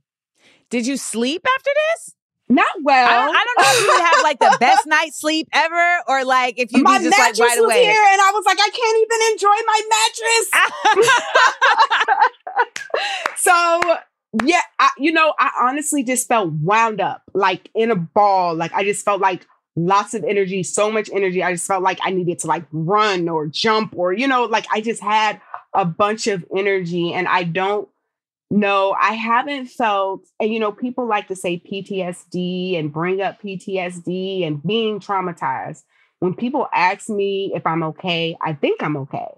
[0.71, 2.15] Did you sleep after this?
[2.49, 5.19] Not well I, don't, I don't know if you would have like the best night's
[5.21, 7.83] sleep ever or like if you'd my be just like mattress right was away.
[7.85, 10.51] here and i was like i can't even enjoy my mattress
[13.37, 13.99] so
[14.43, 18.55] yeah, I, you know, I honestly just felt wound up, like in a ball.
[18.55, 21.43] Like I just felt like lots of energy, so much energy.
[21.43, 24.67] I just felt like I needed to like run or jump or you know, like
[24.73, 25.41] I just had
[25.73, 27.89] a bunch of energy, and I don't
[28.59, 28.97] know.
[28.99, 34.47] I haven't felt, and you know, people like to say PTSD and bring up PTSD
[34.47, 35.83] and being traumatized.
[36.21, 39.29] When people ask me if I'm okay, I think I'm okay.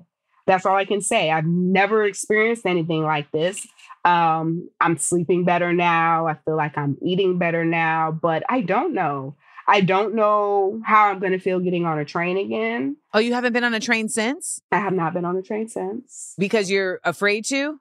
[0.47, 1.31] That's all I can say.
[1.31, 3.67] I've never experienced anything like this.
[4.05, 6.29] Um, I'm sleeping better now.
[6.29, 9.35] I feel like I'm eating better now, but I don't know.
[9.67, 12.97] I don't know how I'm going to feel getting on a train again.
[13.13, 15.69] oh, you haven't been on a train since I have not been on a train
[15.69, 16.35] since.
[16.39, 17.81] because you're afraid to?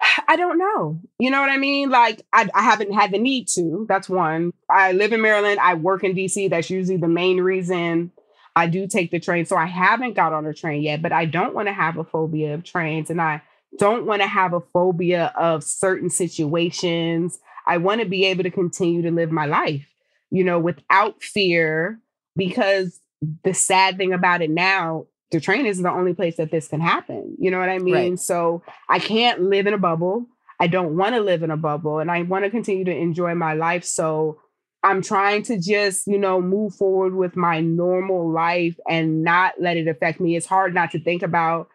[0.28, 1.00] I don't know.
[1.18, 1.90] You know what I mean?
[1.90, 3.86] Like, I, I haven't had the need to.
[3.88, 4.52] That's one.
[4.68, 5.58] I live in Maryland.
[5.60, 6.50] I work in DC.
[6.50, 8.12] That's usually the main reason
[8.56, 9.46] I do take the train.
[9.46, 12.04] So I haven't got on a train yet, but I don't want to have a
[12.04, 13.10] phobia of trains.
[13.10, 13.42] And I
[13.78, 17.38] don't want to have a phobia of certain situations.
[17.66, 19.88] I want to be able to continue to live my life,
[20.30, 22.00] you know, without fear.
[22.36, 23.00] Because
[23.44, 26.80] the sad thing about it now, the train is the only place that this can
[26.80, 27.34] happen.
[27.40, 27.94] You know what I mean?
[27.94, 28.18] Right.
[28.20, 30.26] So I can't live in a bubble.
[30.60, 33.34] I don't want to live in a bubble and I want to continue to enjoy
[33.34, 33.84] my life.
[33.84, 34.40] So
[34.84, 39.76] I'm trying to just, you know, move forward with my normal life and not let
[39.76, 40.36] it affect me.
[40.36, 41.66] It's hard not to think about.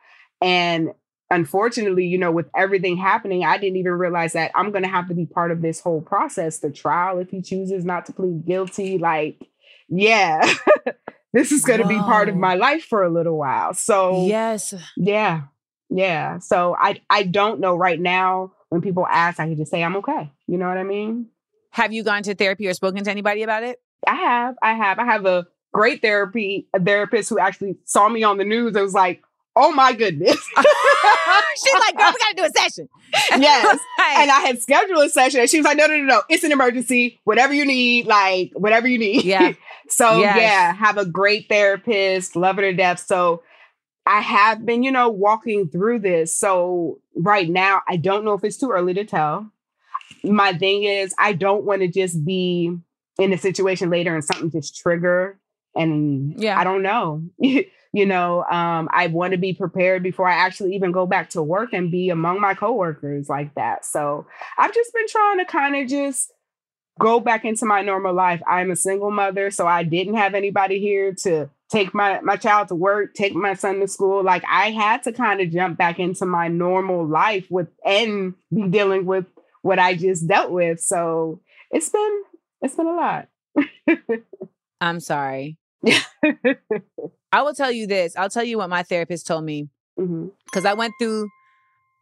[0.41, 0.91] And
[1.30, 5.10] unfortunately, you know, with everything happening, I didn't even realize that I'm going to have
[5.10, 8.45] to be part of this whole process, the trial, if he chooses not to plead
[8.45, 8.98] guilty.
[8.98, 9.50] Like,
[9.89, 10.50] yeah,
[11.34, 13.74] this is going to be part of my life for a little while.
[13.74, 14.74] So, Yes.
[14.98, 15.44] yeah.
[15.89, 16.39] Yeah.
[16.39, 19.96] So I I don't know right now when people ask, I can just say I'm
[19.98, 20.32] okay.
[20.48, 21.28] You know what I mean?
[21.72, 23.82] Have you gone to therapy or spoken to anybody about it?
[24.08, 24.56] I have.
[24.62, 25.00] I have.
[25.00, 28.76] I have a great therapy a therapist who actually saw me on the news.
[28.76, 29.22] It was like,
[29.60, 30.32] oh my goodness.
[31.63, 32.89] She's like, girl, we gotta do a session.
[33.41, 33.80] yes.
[34.00, 36.22] And I had scheduled a session and she was like, no, no, no, no.
[36.30, 37.19] It's an emergency.
[37.26, 39.24] Whatever you need, like whatever you need.
[39.24, 39.54] Yeah.
[39.88, 40.38] so Yes.
[40.38, 43.00] yeah, have a great therapist, love her to death.
[43.00, 43.43] So
[44.06, 46.36] I have been, you know, walking through this.
[46.36, 49.52] So right now, I don't know if it's too early to tell.
[50.24, 52.76] My thing is, I don't want to just be
[53.19, 55.38] in a situation later and something just trigger.
[55.75, 56.60] And Yeah.
[56.60, 57.23] I don't know.
[57.39, 61.41] you know, um, I want to be prepared before I actually even go back to
[61.41, 63.86] work and be among my coworkers like that.
[63.86, 64.27] So
[64.58, 66.32] I've just been trying to kind of just
[66.99, 68.41] go back into my normal life.
[68.47, 72.67] I'm a single mother, so I didn't have anybody here to take my my child
[72.67, 74.23] to work, take my son to school.
[74.23, 78.67] Like I had to kind of jump back into my normal life with and be
[78.67, 79.25] dealing with
[79.62, 80.79] what I just dealt with.
[80.79, 82.23] So it's been
[82.62, 83.29] it's been a lot.
[84.82, 85.58] I'm sorry.
[87.32, 88.15] I will tell you this.
[88.15, 90.28] I'll tell you what my therapist told me mm-hmm.
[90.46, 91.30] because I went through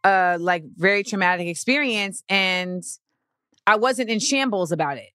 [0.04, 2.82] a like very traumatic experience and
[3.66, 5.10] I wasn't in shambles about it.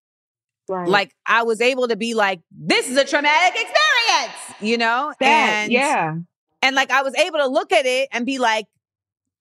[0.69, 0.87] Right.
[0.87, 5.13] Like I was able to be like, this is a traumatic experience, you know?
[5.19, 5.25] that.
[5.25, 6.15] and yeah.
[6.61, 8.65] and like I was able to look at it and be like,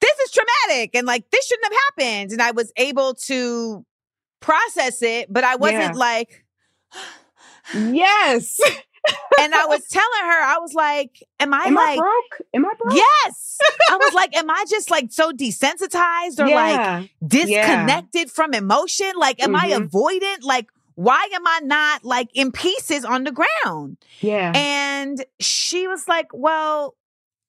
[0.01, 2.33] this is traumatic and like this shouldn't have happened.
[2.33, 3.85] And I was able to
[4.41, 5.93] process it, but I wasn't Yeah.
[5.93, 6.45] like,
[7.75, 8.59] Yes.
[9.40, 12.48] and I was telling her, I was like, am I Am I like, broke?
[12.55, 12.94] Am I broke?
[12.96, 13.59] yes.
[13.90, 17.03] I was like, am I just like so desensitized or like yeah.
[17.27, 19.12] disconnected from emotion?
[19.18, 19.88] Like, am I Mhm.
[19.90, 20.42] avoidant?
[20.44, 23.96] Like, why am I not like in pieces on the ground?
[24.20, 24.53] yeah.
[24.55, 26.94] And she was like, Well,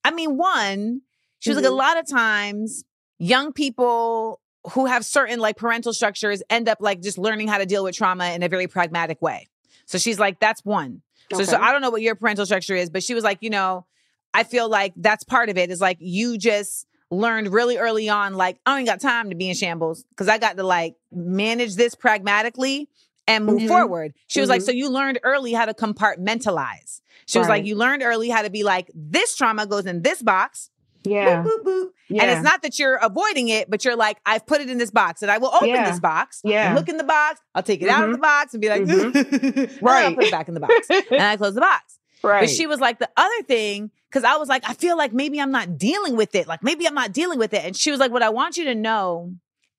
[0.02, 1.02] I mean, one,
[1.40, 1.68] she was like, Mhm.
[1.70, 2.84] a lot of times
[3.18, 4.40] young people
[4.72, 7.94] who have certain like parental structures end up like just learning how to deal with
[7.94, 9.46] trauma in a very pragmatic way.
[9.86, 11.02] So she's like, That's one.
[11.32, 13.50] So, so I don't know what your parental structure is, but she was like, You
[13.50, 13.86] know,
[14.32, 18.34] I feel like that's part of it is like you just learned really early on,
[18.34, 21.76] like, I ain't got time to be in shambles because I got to like manage
[21.76, 22.88] this pragmatically
[23.26, 23.68] and move Mhm.
[23.68, 24.14] forward.
[24.26, 24.66] She was like, Mhm.
[24.66, 27.00] So you learned early how to compartmentalize.
[27.26, 30.22] She was like, You learned early how to be like, this trauma goes in this
[30.22, 30.70] box.
[31.04, 31.42] Yeah.
[31.42, 31.88] Boop, boop, boop.
[32.08, 32.22] yeah.
[32.22, 34.90] And it's not that you're avoiding it, but you're like, I've put it in this
[34.90, 35.90] box and I will open Yeah.
[35.90, 36.40] this box.
[36.44, 36.74] Yeah.
[36.74, 37.40] Look in the box.
[37.54, 39.14] I'll take it out of the box and be like, Mhm.
[39.54, 40.14] and I'll Right.
[40.14, 40.74] put it back in the box.
[41.10, 41.98] and I close the box.
[42.22, 42.40] right.
[42.40, 45.40] But she was like, the other thing, because I was like, I feel like maybe
[45.40, 46.46] I'm not dealing with it.
[46.48, 47.64] Like maybe I'm not dealing with it.
[47.64, 49.32] And she was like, what I want you to know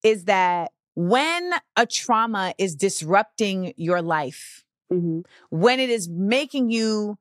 [0.03, 5.25] is that when a trauma is disrupting your life, Mhm.
[5.49, 7.17] when it is making you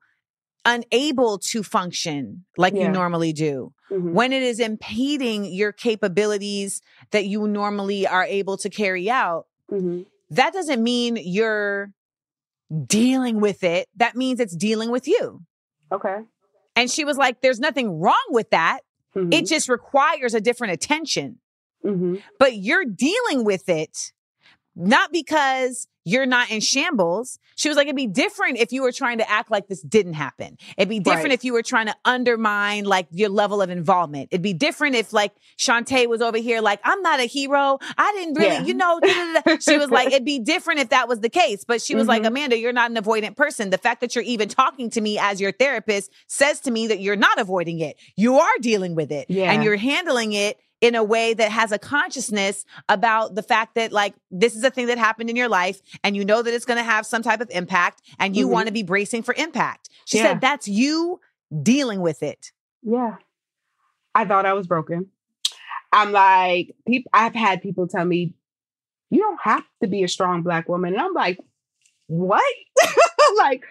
[0.65, 4.13] unable to function like you normally do, Mhm.
[4.13, 10.05] when it is impeding your capabilities that you normally are able to carry out, Mhm.
[10.31, 11.91] that doesn't mean you're
[12.87, 13.87] dealing with it.
[13.95, 15.41] That means it's dealing with you.
[15.91, 16.17] Okay.
[16.75, 18.81] And she was like, there's nothing wrong with that.
[19.15, 19.33] Mhm.
[19.33, 21.39] It just requires a different attention.
[21.83, 22.21] Mhm.
[22.39, 24.11] But you're dealing with it
[24.75, 27.39] not because you're not in shambles.
[27.55, 30.13] She was like, it'd be different if you were trying to act like this didn't
[30.13, 30.57] happen.
[30.77, 31.33] It'd be different Right.
[31.33, 34.29] if you were trying to undermine like your level of involvement.
[34.31, 37.79] It'd be different if like Shantae was over here like, I'm not a hero.
[37.97, 38.63] I didn't really, Yeah.
[38.63, 41.21] you know, da, da, da, da." she was like, it'd be different if that was
[41.21, 41.63] the case.
[41.65, 42.27] But she was like, Mhm.
[42.27, 43.69] Amanda, you're not an avoidant person.
[43.71, 46.99] The fact that you're even talking to me as your therapist says to me that
[46.99, 47.97] you're not avoiding it.
[48.15, 49.25] You are dealing with it.
[49.29, 49.51] Yeah.
[49.51, 53.91] And you're handling it in a way that has a consciousness about the fact that
[53.91, 56.65] like this is a thing that happened in your life and you know that it's
[56.65, 58.51] going to have some type of impact and you Mhm.
[58.51, 59.89] want to be bracing for impact.
[60.05, 60.23] She Yeah.
[60.33, 61.19] said that's you
[61.63, 62.51] dealing with it.
[62.83, 63.15] Yeah.
[64.13, 65.07] I thought I was broken.
[65.91, 68.33] I'm like, people I've had people tell me,
[69.09, 70.93] you don't have to be a strong black woman.
[70.93, 71.39] And I'm like,
[72.07, 72.43] what?
[73.37, 73.63] like,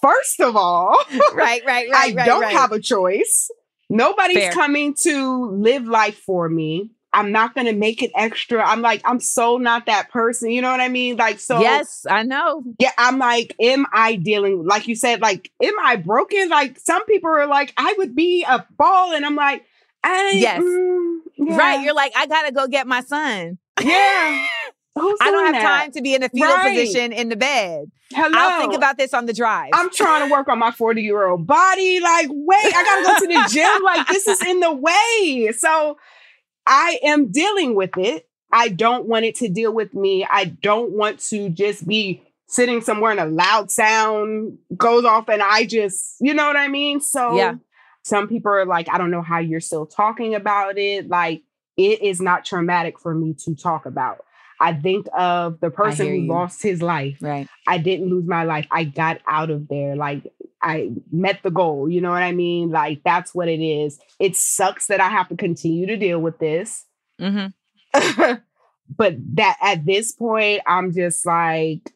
[0.00, 0.96] first of all,
[1.34, 3.50] Right, right, right, I don't have a choice.
[3.92, 4.52] Nobody's Fair.
[4.52, 6.90] coming to live life for me.
[7.14, 8.66] I'm not going to make it extra.
[8.66, 10.50] I'm like, I'm so not that person.
[10.50, 11.16] You know what I mean?
[11.18, 12.62] Like, so yes, I know.
[12.78, 16.48] yeah, I'm like, am I dealing, like you said, like, am I broken?
[16.48, 19.12] Like, some people are like, I would be a ball.
[19.12, 19.64] And I'm like,
[20.02, 20.62] I, Yes.
[20.62, 23.58] mm, yeah, Right, you're like I got to go get my son.
[23.82, 24.46] yeah.
[24.94, 25.62] Who's I don't have that?
[25.82, 26.68] time to be in a fetal Right.
[26.76, 27.90] position in the bed.
[28.12, 28.30] Hello.
[28.36, 29.70] I'll think about this on the drive.
[29.72, 31.98] I'm trying to work on my 40 year old body.
[32.00, 33.82] Like, wait, I gotta go to the gym.
[33.82, 35.52] Like, this is in the way.
[35.56, 35.96] So
[36.66, 38.28] I am dealing with it.
[38.52, 40.26] I don't want it to deal with me.
[40.28, 45.42] I don't want to just be sitting somewhere and a loud sound goes off and
[45.42, 47.00] I just, you know what I mean?
[47.00, 47.54] So Yeah.
[48.02, 51.08] some people are like, I don't know how you're still talking about it.
[51.08, 51.44] Like,
[51.78, 54.26] it is not traumatic for me to talk about.
[54.62, 56.32] I think of the person who you.
[56.32, 57.18] lost his life.
[57.20, 57.48] Right.
[57.66, 58.66] I didn't lose my life.
[58.70, 59.96] I got out of there.
[59.96, 61.88] Like I met the goal.
[61.90, 62.70] You know what I mean?
[62.70, 63.98] Like that's what it is.
[64.20, 66.86] It sucks that I have to continue to deal with this.
[67.20, 67.48] Mm-hmm.
[68.96, 71.90] but that at this point, I'm just like,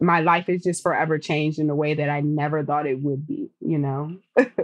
[0.00, 3.26] my life is just forever changed in a way that I never thought it would
[3.26, 4.16] be, you know?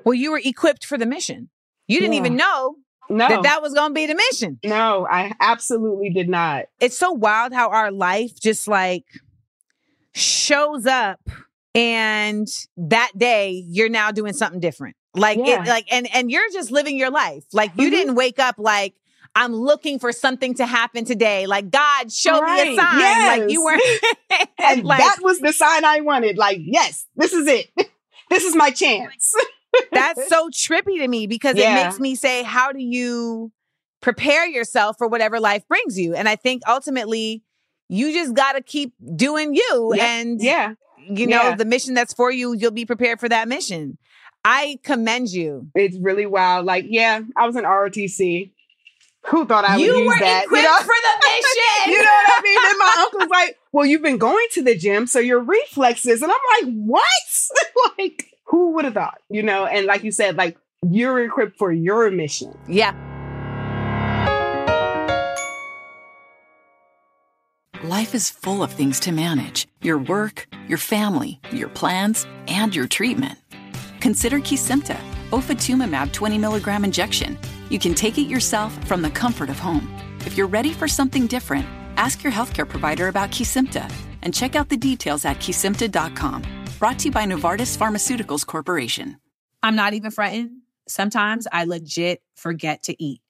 [0.04, 1.50] Well, you were equipped for the mission.
[1.88, 2.20] You didn't Yeah.
[2.20, 2.76] even know
[3.10, 3.28] No.
[3.28, 4.58] that that was going to be the mission.
[4.64, 6.66] no, I absolutely did not.
[6.80, 9.04] It's so wild how our life just like
[10.14, 11.20] shows up
[11.74, 14.96] and that day you're now doing something different.
[15.14, 15.62] Like Yeah.
[15.62, 17.44] it like and and you're just living your life.
[17.52, 17.90] Like you Mhm.
[17.90, 18.94] didn't wake up like
[19.36, 21.46] I'm looking for something to happen today.
[21.46, 22.76] Like God, show me a Right.
[22.76, 23.40] sign.
[23.40, 23.82] Like you weren't
[24.58, 26.38] And like that was the sign I wanted.
[26.38, 27.66] Like, yes, this is it.
[28.30, 29.34] this is my chance.
[29.92, 33.52] That's so trippy to me because it makes me say, how do you
[34.00, 36.14] prepare yourself for whatever life brings you?
[36.14, 37.42] And I think ultimately
[37.88, 40.74] you just got to keep doing you and yeah.
[40.98, 41.54] you know Yeah.
[41.56, 43.98] the mission that's for you you'll be prepared for that mission
[44.42, 46.64] i commend you It's really wild.
[46.64, 48.52] Like, yeah, I was in ROTC.
[49.26, 50.44] Who thought I would you use were that?
[50.44, 50.78] equipped you know?
[50.80, 52.58] for the mission you know what I mean?
[52.70, 56.30] And my uncle's like, "Well, you've been going to the gym, so your reflexes." And
[56.32, 57.04] I'm like, "What?
[57.98, 59.66] like, who would have thought?" You know?
[59.66, 60.56] And like you said, like
[60.90, 62.56] you're equipped for your mission.
[62.68, 62.94] yeah
[67.84, 72.88] Life is full of things to manage your work, your family, your plans, and your
[72.88, 73.38] treatment.
[74.00, 74.98] Consider Kesimpta,
[75.30, 77.38] ofatumumab 20 milligram injection.
[77.68, 79.86] You can take it yourself from the comfort of home.
[80.20, 81.66] If you're ready for something different,
[81.98, 86.63] ask your healthcare provider about Kesimpta and check out the details at kesimpta.com.
[86.84, 89.16] Brought to you by Novartis Pharmaceuticals Corporation.
[89.62, 90.60] I'm not even fronting.
[90.86, 93.22] Sometimes I legit forget to eat.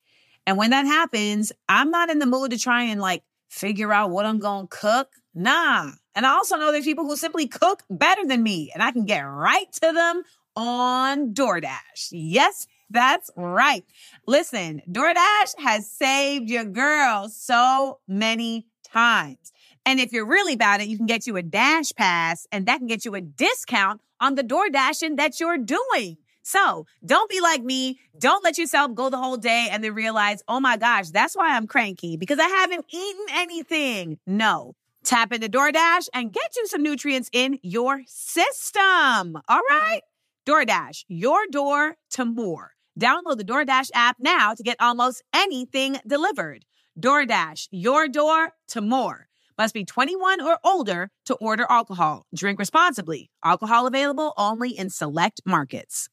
[0.44, 4.10] And when that happens, I'm not in the mood to try and like figure out
[4.10, 5.08] what I'm going to cook.
[5.36, 5.92] Nah.
[6.16, 9.04] And I also know there's people who simply cook better than me and I can
[9.04, 10.24] get right to them
[10.56, 12.08] on DoorDash.
[12.10, 13.84] Yes, that's right.
[14.26, 19.52] Listen, DoorDash has saved your girl so many times.
[19.86, 22.78] And if you're really about it, you can get you a Dash Pass and that
[22.78, 26.16] can get you a discount on the door dashing that you're doing.
[26.42, 27.98] So don't be like me.
[28.18, 31.56] Don't let yourself go the whole day and then realize, oh my gosh, that's why
[31.56, 34.18] I'm cranky because I haven't eaten anything.
[34.26, 34.74] No.
[35.04, 39.38] Tap into DoorDash and get you some nutrients in your system.
[39.48, 40.00] All right?
[40.46, 42.72] DoorDash, your door to more.
[42.98, 46.64] Download the DoorDash app now to get almost anything delivered.
[46.98, 49.28] DoorDash, your door to more.
[49.56, 52.26] Must be 21 or older to order alcohol.
[52.34, 53.30] Drink responsibly.
[53.44, 56.08] Alcohol available only in select markets.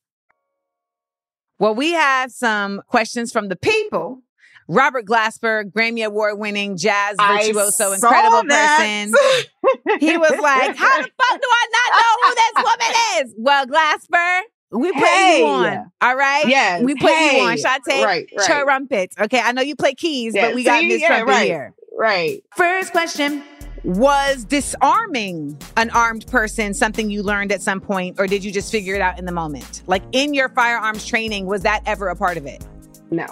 [1.59, 4.21] well we have some questions from the people
[4.67, 8.77] robert glasper grammy award winning jazz virtuoso incredible that.
[8.77, 12.95] person he was like how the fuck do i not know who this woman
[13.27, 15.39] is well glasper we put Hey.
[15.39, 17.37] you on all right Yes, we put hey.
[17.41, 18.45] you on Shantae Right, right.
[18.65, 20.87] trumpets okay i know you play keys Yeah, but we got see?
[20.87, 21.45] miss Yeah, trumpet right.
[21.47, 22.43] here right.
[22.57, 23.43] First question
[23.83, 28.71] Was disarming an armed person something you learned at some point, or did you just
[28.71, 29.83] figure it out in the moment?
[29.87, 32.65] Like in your firearms training, was that ever a part of it?
[33.11, 33.27] No,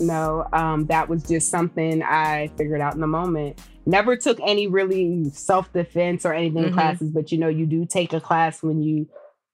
[0.00, 0.46] no.
[0.52, 3.60] Um, that was just something I figured out in the moment.
[3.84, 6.74] Never took any really self defense or anything Mhm.
[6.74, 9.08] classes, but you know, you do take a class when you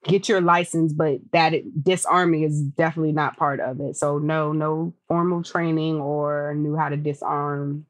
[0.04, 3.96] get your license, but that it, disarming is definitely not part of it.
[3.96, 7.86] So no, no formal training or knew how to disarm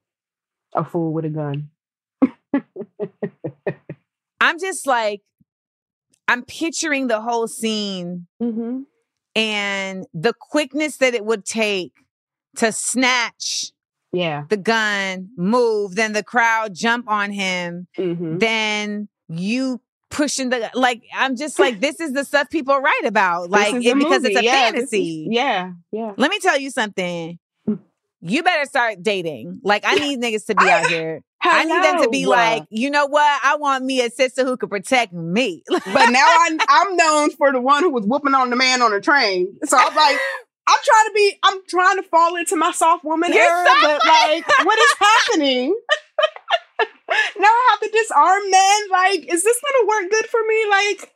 [0.75, 1.71] a fool with a gun.
[4.41, 5.23] I'm just like,
[6.29, 8.81] I'm picturing the whole scene Mm-hmm.
[9.37, 11.93] and the quickness that it would take
[12.57, 13.73] to snatch
[14.13, 14.45] Yeah.
[14.49, 18.39] the gun, move, then the crowd jump on him, Mm-hmm.
[18.39, 23.51] then you pushing the like I'm just like this is the stuff people write about
[23.51, 25.27] like it, because it's a fantasy.
[25.31, 25.73] yeah.
[25.91, 26.13] Yeah.
[26.17, 27.39] Let me tell you something.
[28.27, 29.61] You better start dating.
[29.63, 31.21] Like I need niggas to be out here.
[31.43, 33.41] I need them to be like, you know what?
[33.45, 35.63] I want me a sister who could protect me.
[35.69, 38.93] but now I, I'm known for the one who was whooping on the man on
[38.93, 39.55] the train.
[39.65, 40.19] So I'm like,
[40.67, 43.83] I'm trying to be, I'm trying to fall into my soft woman You're era, soft
[43.83, 45.79] but like, what is happening?
[47.39, 48.91] now I have to disarm men.
[48.91, 50.65] Like, is this gonna work good for me?
[50.71, 51.13] Like,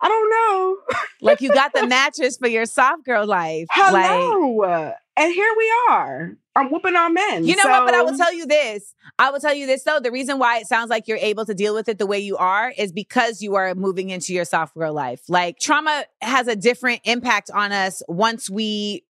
[0.00, 0.76] I don't know.
[1.22, 3.66] like you got the mattress for your soft girl life.
[3.76, 4.92] Like Hello.
[5.16, 6.36] And here we are.
[6.54, 7.46] I'm whooping on men.
[7.46, 7.86] You know what?
[7.86, 8.94] But I will tell you this.
[9.18, 10.00] I will tell you this though.
[10.00, 12.36] The reason why it sounds like you're able to deal with it the way you
[12.36, 15.22] are is because you are moving into your soft girl life.
[15.28, 19.04] Like trauma has a different impact on us once we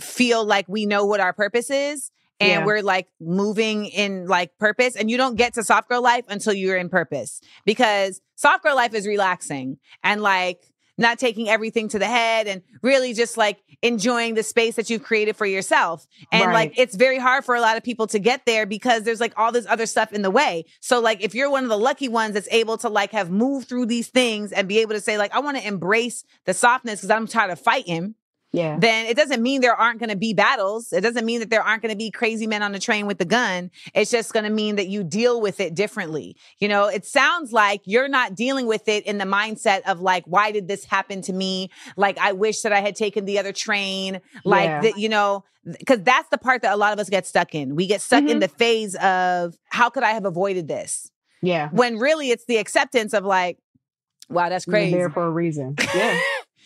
[0.00, 2.10] feel like we know what our purpose is
[2.40, 2.64] and Yeah.
[2.64, 6.52] we're like moving in like purpose and you don't get to soft girl life until
[6.52, 10.60] you're in purpose because soft girl life is relaxing and like
[10.98, 15.02] not taking everything to the head and really just like enjoying the space that you've
[15.04, 16.06] created for yourself.
[16.32, 16.54] And Right.
[16.54, 19.32] like it's very hard for a lot of people to get there because there's like
[19.36, 20.64] all this other stuff in the way.
[20.80, 23.68] So like if you're one of the lucky ones that's able to like have moved
[23.68, 27.00] through these things and be able to say like I want to embrace the softness
[27.00, 28.16] because I'm tired of fighting
[28.50, 28.78] Yeah.
[28.80, 30.92] then it doesn't mean there aren't going to be battles.
[30.92, 33.18] It doesn't mean that there aren't going to be crazy men on the train with
[33.18, 33.70] the gun.
[33.94, 36.34] It's just going to mean that you deal with it differently.
[36.58, 40.24] You know, it sounds like you're not dealing with it in the mindset of like,
[40.26, 41.68] why did this happen to me?
[41.98, 44.20] Like, I wish that I had taken the other train.
[44.44, 44.80] Like, Yeah.
[44.80, 45.44] that, you know,
[45.78, 47.76] because that's the part that a lot of us get stuck in.
[47.76, 48.40] We get stuck in Mhm.
[48.40, 51.10] the phase of, how could I have avoided this?
[51.42, 51.68] Yeah.
[51.70, 53.58] When really it's the acceptance of like,
[54.30, 54.96] wow, that's You're crazy.
[54.96, 55.76] there for a reason.
[55.94, 56.18] Yeah.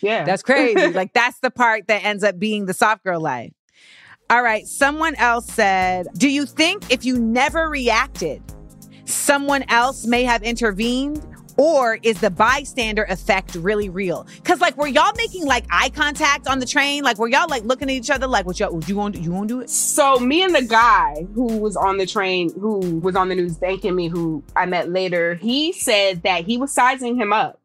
[0.02, 0.24] Yeah.
[0.24, 0.92] That's crazy.
[0.92, 3.52] like that's the part that ends up being the soft girl life.
[4.28, 4.66] All right.
[4.66, 8.42] Someone else said, Do you think if you never reacted,
[9.04, 11.26] someone else may have intervened?
[11.58, 14.26] Or is the bystander effect really real?
[14.42, 17.04] Cause like were y'all making like eye contact on the train?
[17.04, 19.46] Like were y'all like looking at each other like what y'all you gonna you gonna
[19.46, 19.68] do it?
[19.68, 23.58] So me and the guy who was on the train, who was on the news
[23.58, 27.61] thanking me, who I met later, he said that he was sizing him up.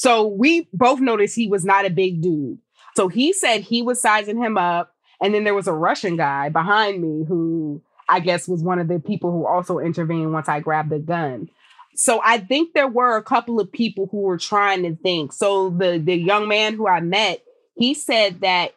[0.00, 2.56] So we both noticed he was not a big dude.
[2.96, 4.94] So he said he was sizing him up.
[5.20, 8.88] And then there was a Russian guy behind me who I guess was one of
[8.88, 11.50] the people who also intervened once I grabbed the gun.
[11.96, 15.34] So I think there were a couple of people who were trying to think.
[15.34, 17.42] So the the young man who I met,
[17.74, 18.72] he said that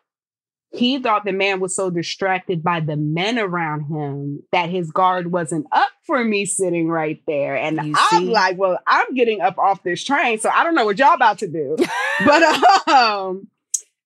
[0.74, 5.32] he thought the man was so distracted by the men around him that his guard
[5.32, 7.56] wasn't up for me sitting right there.
[7.56, 8.30] And You I'm see?
[8.32, 11.38] like, well, I'm getting up off this train, so I don't know what y'all about
[11.40, 11.78] to do.
[12.26, 12.42] but
[12.90, 13.48] um,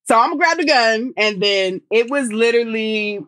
[0.06, 3.20] so I'm gonna grab the gun, and then it was literally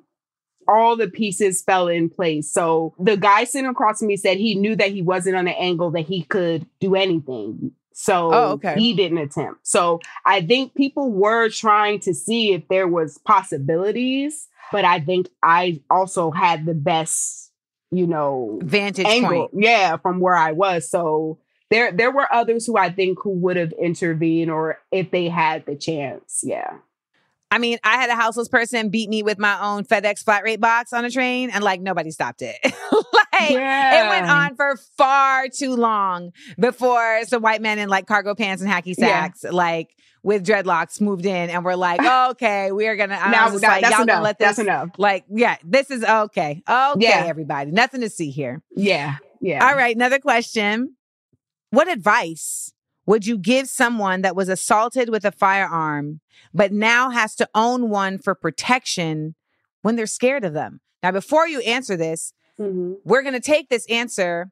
[0.67, 2.51] all the pieces fell in place.
[2.51, 5.55] So the guy sitting across from me said he knew that he wasn't on an
[5.57, 7.71] angle that he could do anything.
[8.01, 8.75] So Oh, okay.
[8.77, 9.67] he didn't attempt.
[9.67, 15.27] So I think people were trying to see if there was possibilities, but I think
[15.43, 17.51] I also had the best,
[17.91, 19.49] you know, Vantage angle.
[19.49, 19.51] point.
[19.53, 20.89] Yeah, from where I was.
[20.89, 21.39] So
[21.69, 25.65] there there were others who I think who would have intervened or if they had
[25.65, 26.39] the chance.
[26.41, 26.77] Yeah.
[27.51, 30.61] I mean, I had a houseless person beat me with my own FedEx flat rate
[30.61, 32.55] box on a train and like nobody stopped it.
[33.39, 38.35] like it went on for far too long before some white men in like cargo
[38.35, 39.07] pants and hacky Yeah.
[39.21, 39.89] sacks, like
[40.21, 43.81] with dreadlocks moved in and we're like, okay, we are gonna I Now was like,
[43.81, 44.15] that's y'all enough.
[44.15, 44.89] gonna let this That's enough.
[44.97, 46.61] like, yeah, this is okay.
[46.69, 47.23] Okay, Yeah.
[47.25, 47.71] everybody.
[47.71, 48.61] Nothing to see here.
[48.75, 49.15] Yeah.
[49.41, 49.65] Yeah.
[49.65, 50.95] All right, another question.
[51.71, 52.73] What advice
[53.05, 56.19] would you give someone that was assaulted with a firearm,
[56.53, 59.35] but now has to own one for protection
[59.81, 60.81] when they're scared of them?
[61.01, 62.95] Now, before you answer this, Mhm.
[63.05, 64.49] we're going to take this answer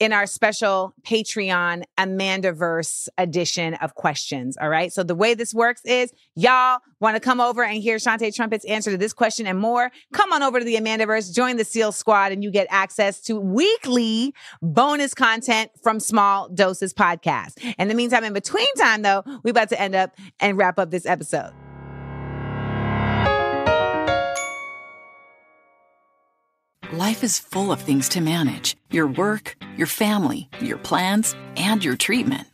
[0.00, 4.56] in our special Patreon Amandaverse edition of questions.
[4.60, 4.92] All right.
[4.92, 8.64] So the way this works is y'all want to come over and hear Shantae Trumpet's
[8.66, 9.90] answer to this question and more.
[10.12, 13.40] Come on over to the Amandaverse, join the SEAL squad, and you get access to
[13.40, 14.32] weekly
[14.62, 17.54] bonus content from Small Doses Podcast.
[17.76, 20.90] In the meantime, in between time though, we about to end up and wrap up
[20.92, 21.52] this episode.
[26.94, 31.96] Life is full of things to manage your work, your family, your plans, and your
[31.96, 32.48] treatment.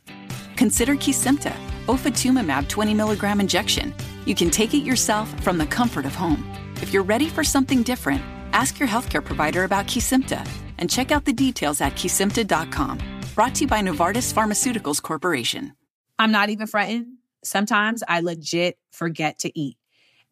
[0.57, 1.55] Consider Kesimpta,
[1.85, 3.93] ofatumumab 20 milligram injection.
[4.25, 6.45] You can take it yourself from the comfort of home.
[6.81, 8.21] If you're ready for something different,
[8.51, 10.45] ask your healthcare provider about Kesimpta
[10.79, 12.99] and check out the details at kesimpta.com.
[13.35, 15.77] Brought to you by Novartis Pharmaceuticals Corporation.
[16.19, 17.19] I'm not even fretting.
[17.45, 19.77] Sometimes I legit forget to eat.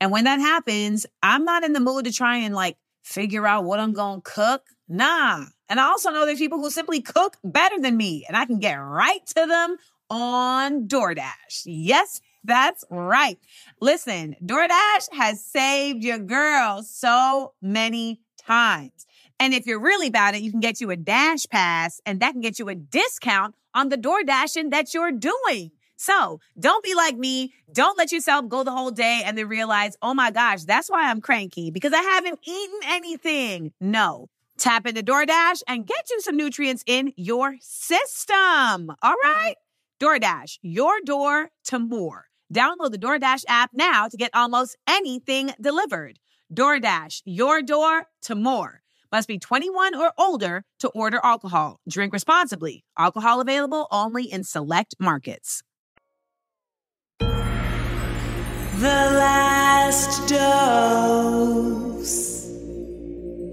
[0.02, 3.66] And when that happens, I'm not in the mood to try and like figure out
[3.66, 4.64] what I'm going to cook.
[4.88, 5.46] Nah.
[5.70, 8.60] And I also know there's people who simply cook better than me and I can
[8.60, 9.78] get right to them
[10.10, 11.64] on DoorDash.
[11.66, 13.38] Yes, that's right.
[13.82, 19.06] Listen, DoorDash has saved your girl so many times.
[19.40, 22.32] And if you're really at it, you can get you a Dash Pass and that
[22.34, 25.72] can get you a discount on the door dashing that you're doing.
[26.04, 27.54] So don't be like me.
[27.72, 31.10] Don't let yourself go the whole day and then realize, oh my gosh, that's why
[31.10, 33.72] I'm cranky because I haven't eaten anything.
[33.80, 34.28] No.
[34.58, 38.92] Tap into DoorDash and get you some nutrients in your system.
[39.02, 39.30] All mm-hmm.
[39.30, 39.56] right?
[40.02, 42.26] DoorDash, your door to more.
[42.54, 46.20] Download the DoorDash app now to get almost anything delivered.
[46.54, 48.82] DoorDash, your door to more.
[49.10, 51.80] Must be 21 or older to order alcohol.
[51.88, 52.84] Drink responsibly.
[52.98, 55.64] Alcohol available only in select markets.
[58.88, 62.04] Last dose.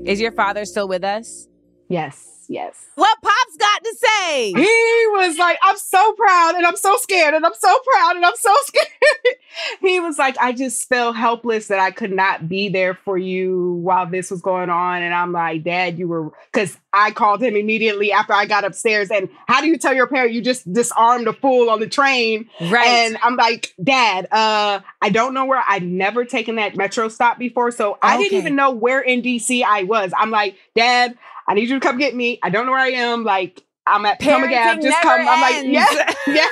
[0.04, 1.46] Is your father still with us?
[1.88, 2.86] Yes, yes.
[2.96, 4.52] What Pops got to say?
[4.52, 8.26] He was like, I'm so proud and I'm so scared and I'm so proud and
[8.26, 9.36] I'm so scared.
[9.80, 13.80] he was like, I just felt helpless that I could not be there for you
[13.82, 15.02] while this was going on.
[15.02, 19.10] And I'm like, Dad, you were, because I called him immediately after I got upstairs.
[19.10, 22.50] And how do you tell your parent you just disarmed a fool on the train?
[22.60, 22.86] Right.
[22.86, 27.38] And I'm like, Dad, uh, I don't know where I'd never taken that metro stop
[27.38, 27.70] before.
[27.70, 30.12] So I didn't even know where in DC I was.
[30.16, 31.16] I'm like, Dad,
[31.50, 32.38] I need you to come get me.
[32.44, 33.24] I don't know where I am.
[33.24, 34.54] Like, I'm at Potomac Ave.
[34.54, 35.28] Parenting Just never come.
[35.28, 35.72] I'm like, ends.
[35.72, 36.50] yes, yes.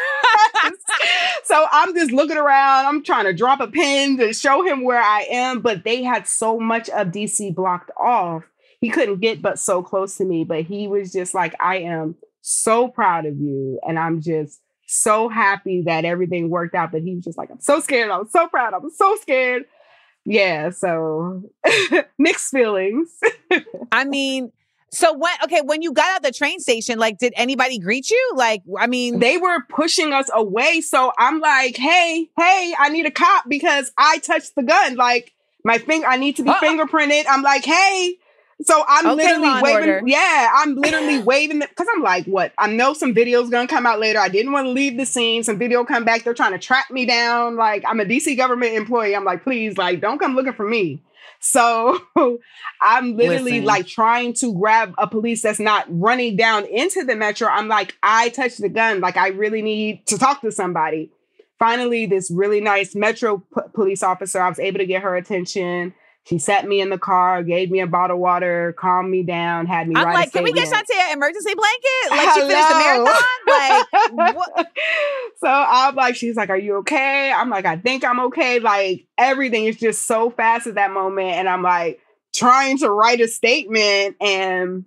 [1.45, 2.87] so I'm just looking around.
[2.87, 6.27] I'm trying to drop a pin to show him where I am, but they had
[6.27, 8.43] so much of DC blocked off.
[8.81, 12.17] He couldn't get but so close to me, but he was just like, I am
[12.41, 13.79] so proud of you.
[13.87, 16.91] And I'm just so happy that everything worked out.
[16.91, 18.11] But he was just like, I'm so scared.
[18.11, 18.75] I'm so proud.
[18.75, 19.63] I'm so scared.
[20.25, 20.71] Yeah.
[20.71, 21.45] So
[22.19, 23.17] mixed feelings.
[23.93, 24.51] I mean,
[24.91, 28.33] so when okay, when you got out the train station, like, did anybody greet you?
[28.35, 30.81] Like, I mean, they were pushing us away.
[30.81, 34.97] So I'm like, hey, hey, I need a cop because I touched the gun.
[34.97, 35.33] Like
[35.65, 36.61] my finger, I need to be Uh-uh.
[36.61, 37.25] fingerprinted.
[37.29, 38.17] I'm like, hey.
[38.61, 39.89] So I'm Okay, literally waving.
[39.91, 40.03] Order.
[40.07, 42.53] Yeah, I'm literally waving because I'm like, what?
[42.59, 44.19] I know some videos gonna come out later.
[44.19, 45.45] I didn't want to leave the scene.
[45.45, 46.25] Some video come back.
[46.25, 47.55] They're trying to track me down.
[47.55, 49.15] Like I'm a DC government employee.
[49.15, 51.01] I'm like, please, like, don't come looking for me.
[51.41, 52.01] So
[52.81, 53.65] I'm literally Listen.
[53.65, 57.49] like trying to grab a police that's not running down into the metro.
[57.49, 59.01] I'm like, I touched the gun.
[59.01, 61.11] Like, I really need to talk to somebody.
[61.59, 65.95] Finally, this really nice metro p- police officer, I was able to get her attention.
[66.29, 69.65] She sat me in the car, gave me a bottle of water, calmed me down,
[69.65, 70.69] had me I'm write like, can we get.
[70.69, 71.89] Shantae an emergency blanket?
[72.11, 73.15] Like she finished the marathon?
[73.49, 74.73] Like, what?
[75.39, 77.33] so I'm like, she's like, Are you okay?
[77.33, 78.59] I'm like, I think I'm okay.
[78.59, 81.29] Like everything is just so fast at that moment.
[81.31, 81.99] And I'm like
[82.35, 84.85] trying to write a statement and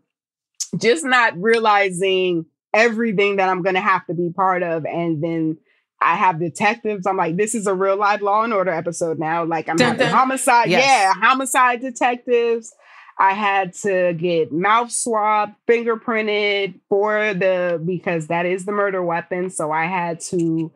[0.77, 4.85] just not realizing everything that I'm gonna have to be part of.
[4.85, 5.57] And then
[6.01, 7.05] I have detectives.
[7.05, 9.43] I'm like, this is a real live law and order episode now.
[9.43, 10.83] Like I'm having homicide, Yes.
[10.85, 12.73] yeah, homicide detectives.
[13.19, 19.49] I had to get mouth swab, fingerprinted for the because that is the murder weapon.
[19.49, 20.71] So I had to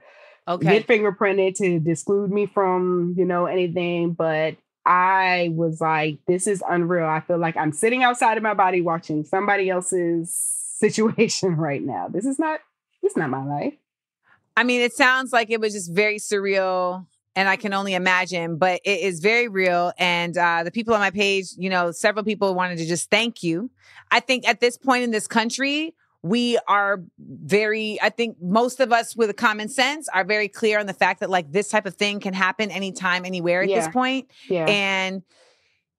[0.47, 0.67] Okay.
[0.79, 4.13] get fingerprinted to disclude me from, you know, anything.
[4.13, 7.05] But I was like, this is unreal.
[7.07, 10.31] I feel like I'm sitting outside of my body watching somebody else's
[10.79, 12.09] situation right now.
[12.09, 12.59] This is not
[13.01, 13.73] this is not my life.
[14.57, 17.05] I mean, it sounds like it was just very surreal.
[17.37, 19.91] And I can only imagine, but it is very real.
[19.97, 23.43] And uh, the people on my page, you know, several people wanted to just thank
[23.43, 23.69] you.
[24.09, 25.93] I think at this point in this country,
[26.23, 30.85] we are very, I think most of us with common sense are very clear on
[30.85, 33.81] the fact that like this type of thing can happen anytime, anywhere at Yeah.
[33.81, 34.31] this point.
[34.49, 34.65] Yeah.
[34.69, 35.21] And,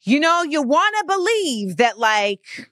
[0.04, 2.70] you know, you want to believe that like,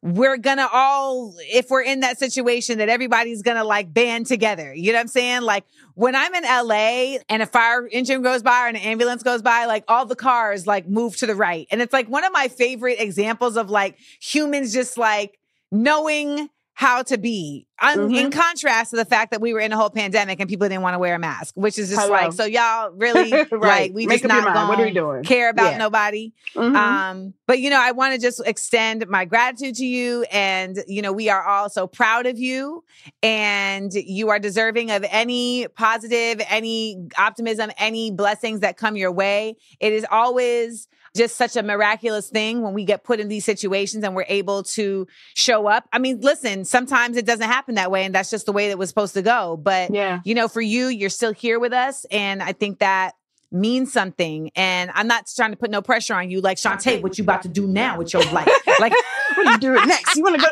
[0.00, 4.72] we're gonna all, if we're in that situation, that everybody's gonna like band together.
[4.72, 5.42] You know what I'm saying?
[5.42, 9.42] Like when I'm in LA and a fire engine goes by or an ambulance goes
[9.42, 11.66] by, like all the cars like move to the right.
[11.70, 15.38] And it's like one of my favorite examples of like humans just like
[15.72, 16.48] knowing
[16.78, 17.66] how to be.
[17.82, 20.68] Un- In contrast to the fact that we were in a whole pandemic and people
[20.68, 22.12] didn't want to wear a mask, which is just Hello.
[22.12, 23.50] like, so y'all really Right.
[23.52, 24.68] like we Make just not mind.
[24.68, 25.24] What are we doing?
[25.24, 25.78] care about Yeah.
[25.78, 26.30] nobody.
[26.54, 26.76] Mhm.
[26.76, 30.24] Um, but you know, I want to just extend my gratitude to you.
[30.30, 32.84] And, you know, we are all so proud of you
[33.24, 39.56] and you are deserving of any positive, any optimism, any blessings that come your way.
[39.80, 40.86] It is always
[41.18, 44.62] just such a miraculous thing when we get put in these situations and we're able
[44.62, 45.86] to show up.
[45.92, 48.78] I mean, listen, sometimes it doesn't happen that way and that's just the way that
[48.78, 49.56] was supposed to go.
[49.56, 50.20] But yeah.
[50.24, 52.06] you know, for you, you're still here with us.
[52.10, 53.16] And I think that
[53.50, 54.50] means something.
[54.56, 57.42] And I'm not trying to put no pressure on you, like Shantae, what you about
[57.42, 58.48] to do now with your life?
[58.78, 58.92] Like,
[59.38, 60.16] What are you doing next?
[60.16, 60.48] You want to go?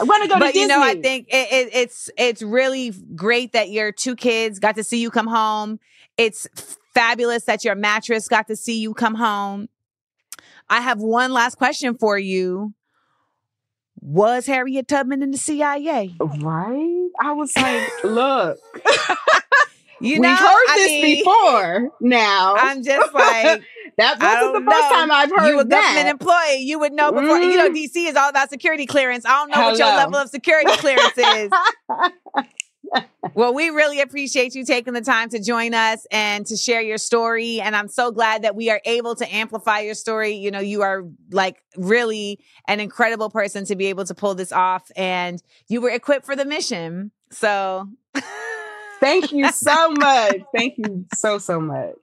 [0.00, 0.62] I want to go to but Disney.
[0.62, 4.76] you know, I think it, it, it's it's really great that your two kids got
[4.76, 5.78] to see you come home.
[6.16, 6.48] It's
[6.96, 9.68] fabulous that your mattress got to see you come home.
[10.68, 12.72] I have one last question for you.
[14.00, 16.14] Was Harriet Tubman in the CIA?
[16.20, 17.08] right.
[17.20, 18.58] I was like, look,
[20.00, 21.90] You we've know, heard I this mean, before.
[22.02, 23.62] Now I'm just like,
[23.96, 24.96] that wasn't the first know.
[24.96, 27.38] time I've heard you a government employee, you would know before.
[27.38, 27.74] You know, Mm.
[27.76, 29.24] DC is all about security clearance.
[29.24, 31.50] I don't know what your level of security clearance is.
[33.34, 36.98] well, we really appreciate you taking the time to join us and to share your
[36.98, 37.60] story.
[37.60, 40.32] And I'm so glad that we are able to amplify your story.
[40.32, 44.52] You know, you are like really an incredible person to be able to pull this
[44.52, 47.10] off, and you were equipped for the mission.
[47.30, 47.88] So.
[49.00, 50.36] Thank you so much.
[50.56, 51.94] Thank you so so much.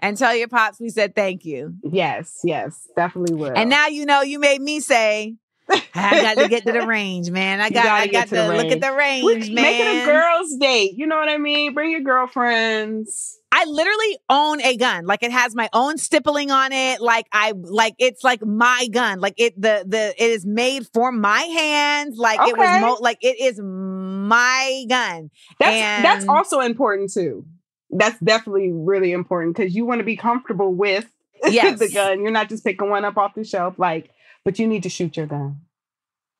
[0.00, 1.74] and tell your pops we said thank you.
[1.82, 3.52] Yes, yes, definitely will.
[3.54, 5.36] And now you know you made me say,
[5.68, 7.60] I got to get to the range, man.
[7.60, 8.80] I got gotta I get got to to, the look at range.
[8.82, 9.62] the range, We- man.
[9.64, 10.92] make it a girls' date.
[10.96, 11.74] You know what I mean?
[11.74, 13.38] Bring your girlfriends.
[13.52, 15.06] I literally own a gun.
[15.06, 17.00] Like it has my own stippling on it.
[17.00, 19.18] Like I like it's like my gun.
[19.20, 22.18] Like it the the it is made for my hands.
[22.18, 25.30] Like it was mo- like it is my gun.
[25.58, 27.46] That's that's also important too.
[27.90, 31.06] That's definitely really important because you want to be comfortable with
[31.46, 31.78] Yes.
[31.78, 32.20] the gun.
[32.22, 34.10] You're not just picking one up off the shelf, like,
[34.46, 35.60] but you need to shoot your gun.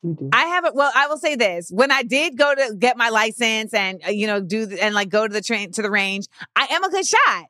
[0.03, 0.31] You do.
[0.33, 0.77] I haven't.
[0.77, 4.11] Well, I will say this: when I did go to get my license and uh,
[4.11, 6.85] you know do the, and like go to the train to the range, I am
[6.85, 7.47] a good shot.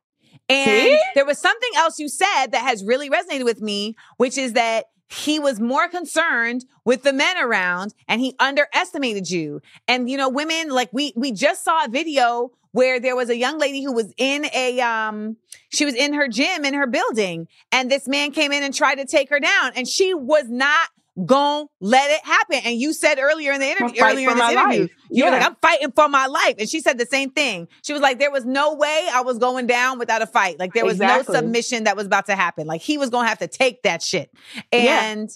[0.49, 1.01] And See?
[1.15, 4.87] there was something else you said that has really resonated with me, which is that
[5.09, 9.61] he was more concerned with the men around and he underestimated you.
[9.87, 13.37] And you know, women like we we just saw a video where there was a
[13.37, 15.37] young lady who was in a um
[15.71, 18.97] she was in her gym in her building and this man came in and tried
[18.97, 20.89] to take her down and she was not
[21.25, 22.61] gonna let it happen.
[22.67, 24.91] And you said earlier in the interview, earlier in this interview, life.
[25.11, 26.57] you were like, I'm fighting for my life.
[26.59, 27.69] And she said the same thing.
[27.83, 30.59] She was like, there was no way I was going down without a fight.
[30.59, 31.33] Like there was Exactly.
[31.33, 32.67] no submission that was about to happen.
[32.67, 34.31] Like he was gonna have to take that shit.
[34.71, 35.11] Yeah.
[35.11, 35.31] And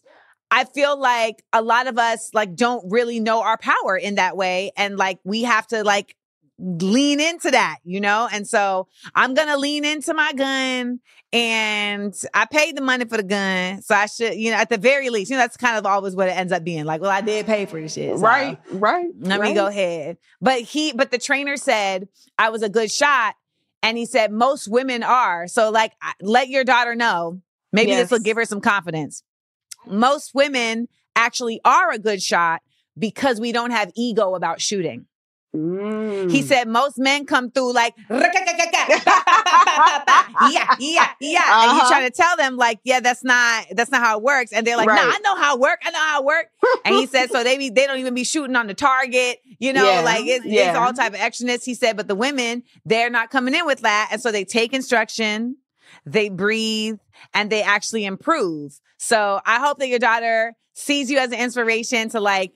[0.50, 4.36] I feel like a lot of us like don't really know our power in that
[4.36, 4.72] way.
[4.76, 6.14] And like we have to like
[6.60, 8.28] lean into that, you know?
[8.30, 11.00] And so I'm gonna lean into my gun
[11.32, 13.82] and I paid the money for the gun.
[13.82, 16.14] So I should, you know, at the very least, you know, that's kind of always
[16.14, 16.84] what it ends up being.
[16.84, 18.16] Like, well, I did pay for the shit.
[18.18, 19.10] so right, right.
[19.18, 20.18] Let me go ahead.
[20.40, 22.08] But he, but the trainer said
[22.38, 23.34] I was a good shot.
[23.82, 25.48] And he said most women are.
[25.48, 27.40] So like, let your daughter know.
[27.72, 29.22] Maybe this will give her some confidence.
[29.86, 32.60] Most women actually are a good shot
[32.98, 35.06] because we don't have ego about shooting.
[35.54, 36.30] Mm.
[36.30, 37.94] He said most men come through like
[40.40, 41.64] yeah, yeah, yeah.
[41.64, 41.88] And you Uh-huh.
[41.88, 44.52] try to tell them like, yeah, that's not that's not how it works.
[44.52, 45.80] And they're like, nah, I know how it work.
[45.84, 46.46] I know how it work.
[46.84, 49.72] and he said, so they be they don't even be shooting on the target, you
[49.72, 51.64] know, Yeah, like it's, it's all type of extraness.
[51.64, 54.10] He said, but the women, they're not coming in with that.
[54.12, 55.56] And so they take instruction,
[56.06, 56.98] they breathe,
[57.34, 58.78] and they actually improve.
[58.98, 62.52] So I hope that your daughter sees you as an inspiration to like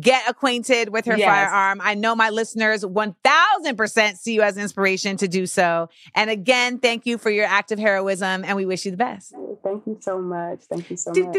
[0.00, 1.26] get acquainted with her Yes.
[1.50, 1.80] firearm.
[1.82, 5.88] I know my listeners 1000% see you as inspiration to do so.
[6.14, 9.34] And again, thank you for your act of heroism and we wish you the best.
[9.62, 10.60] Thank you so much.
[10.70, 11.36] Thank you so much.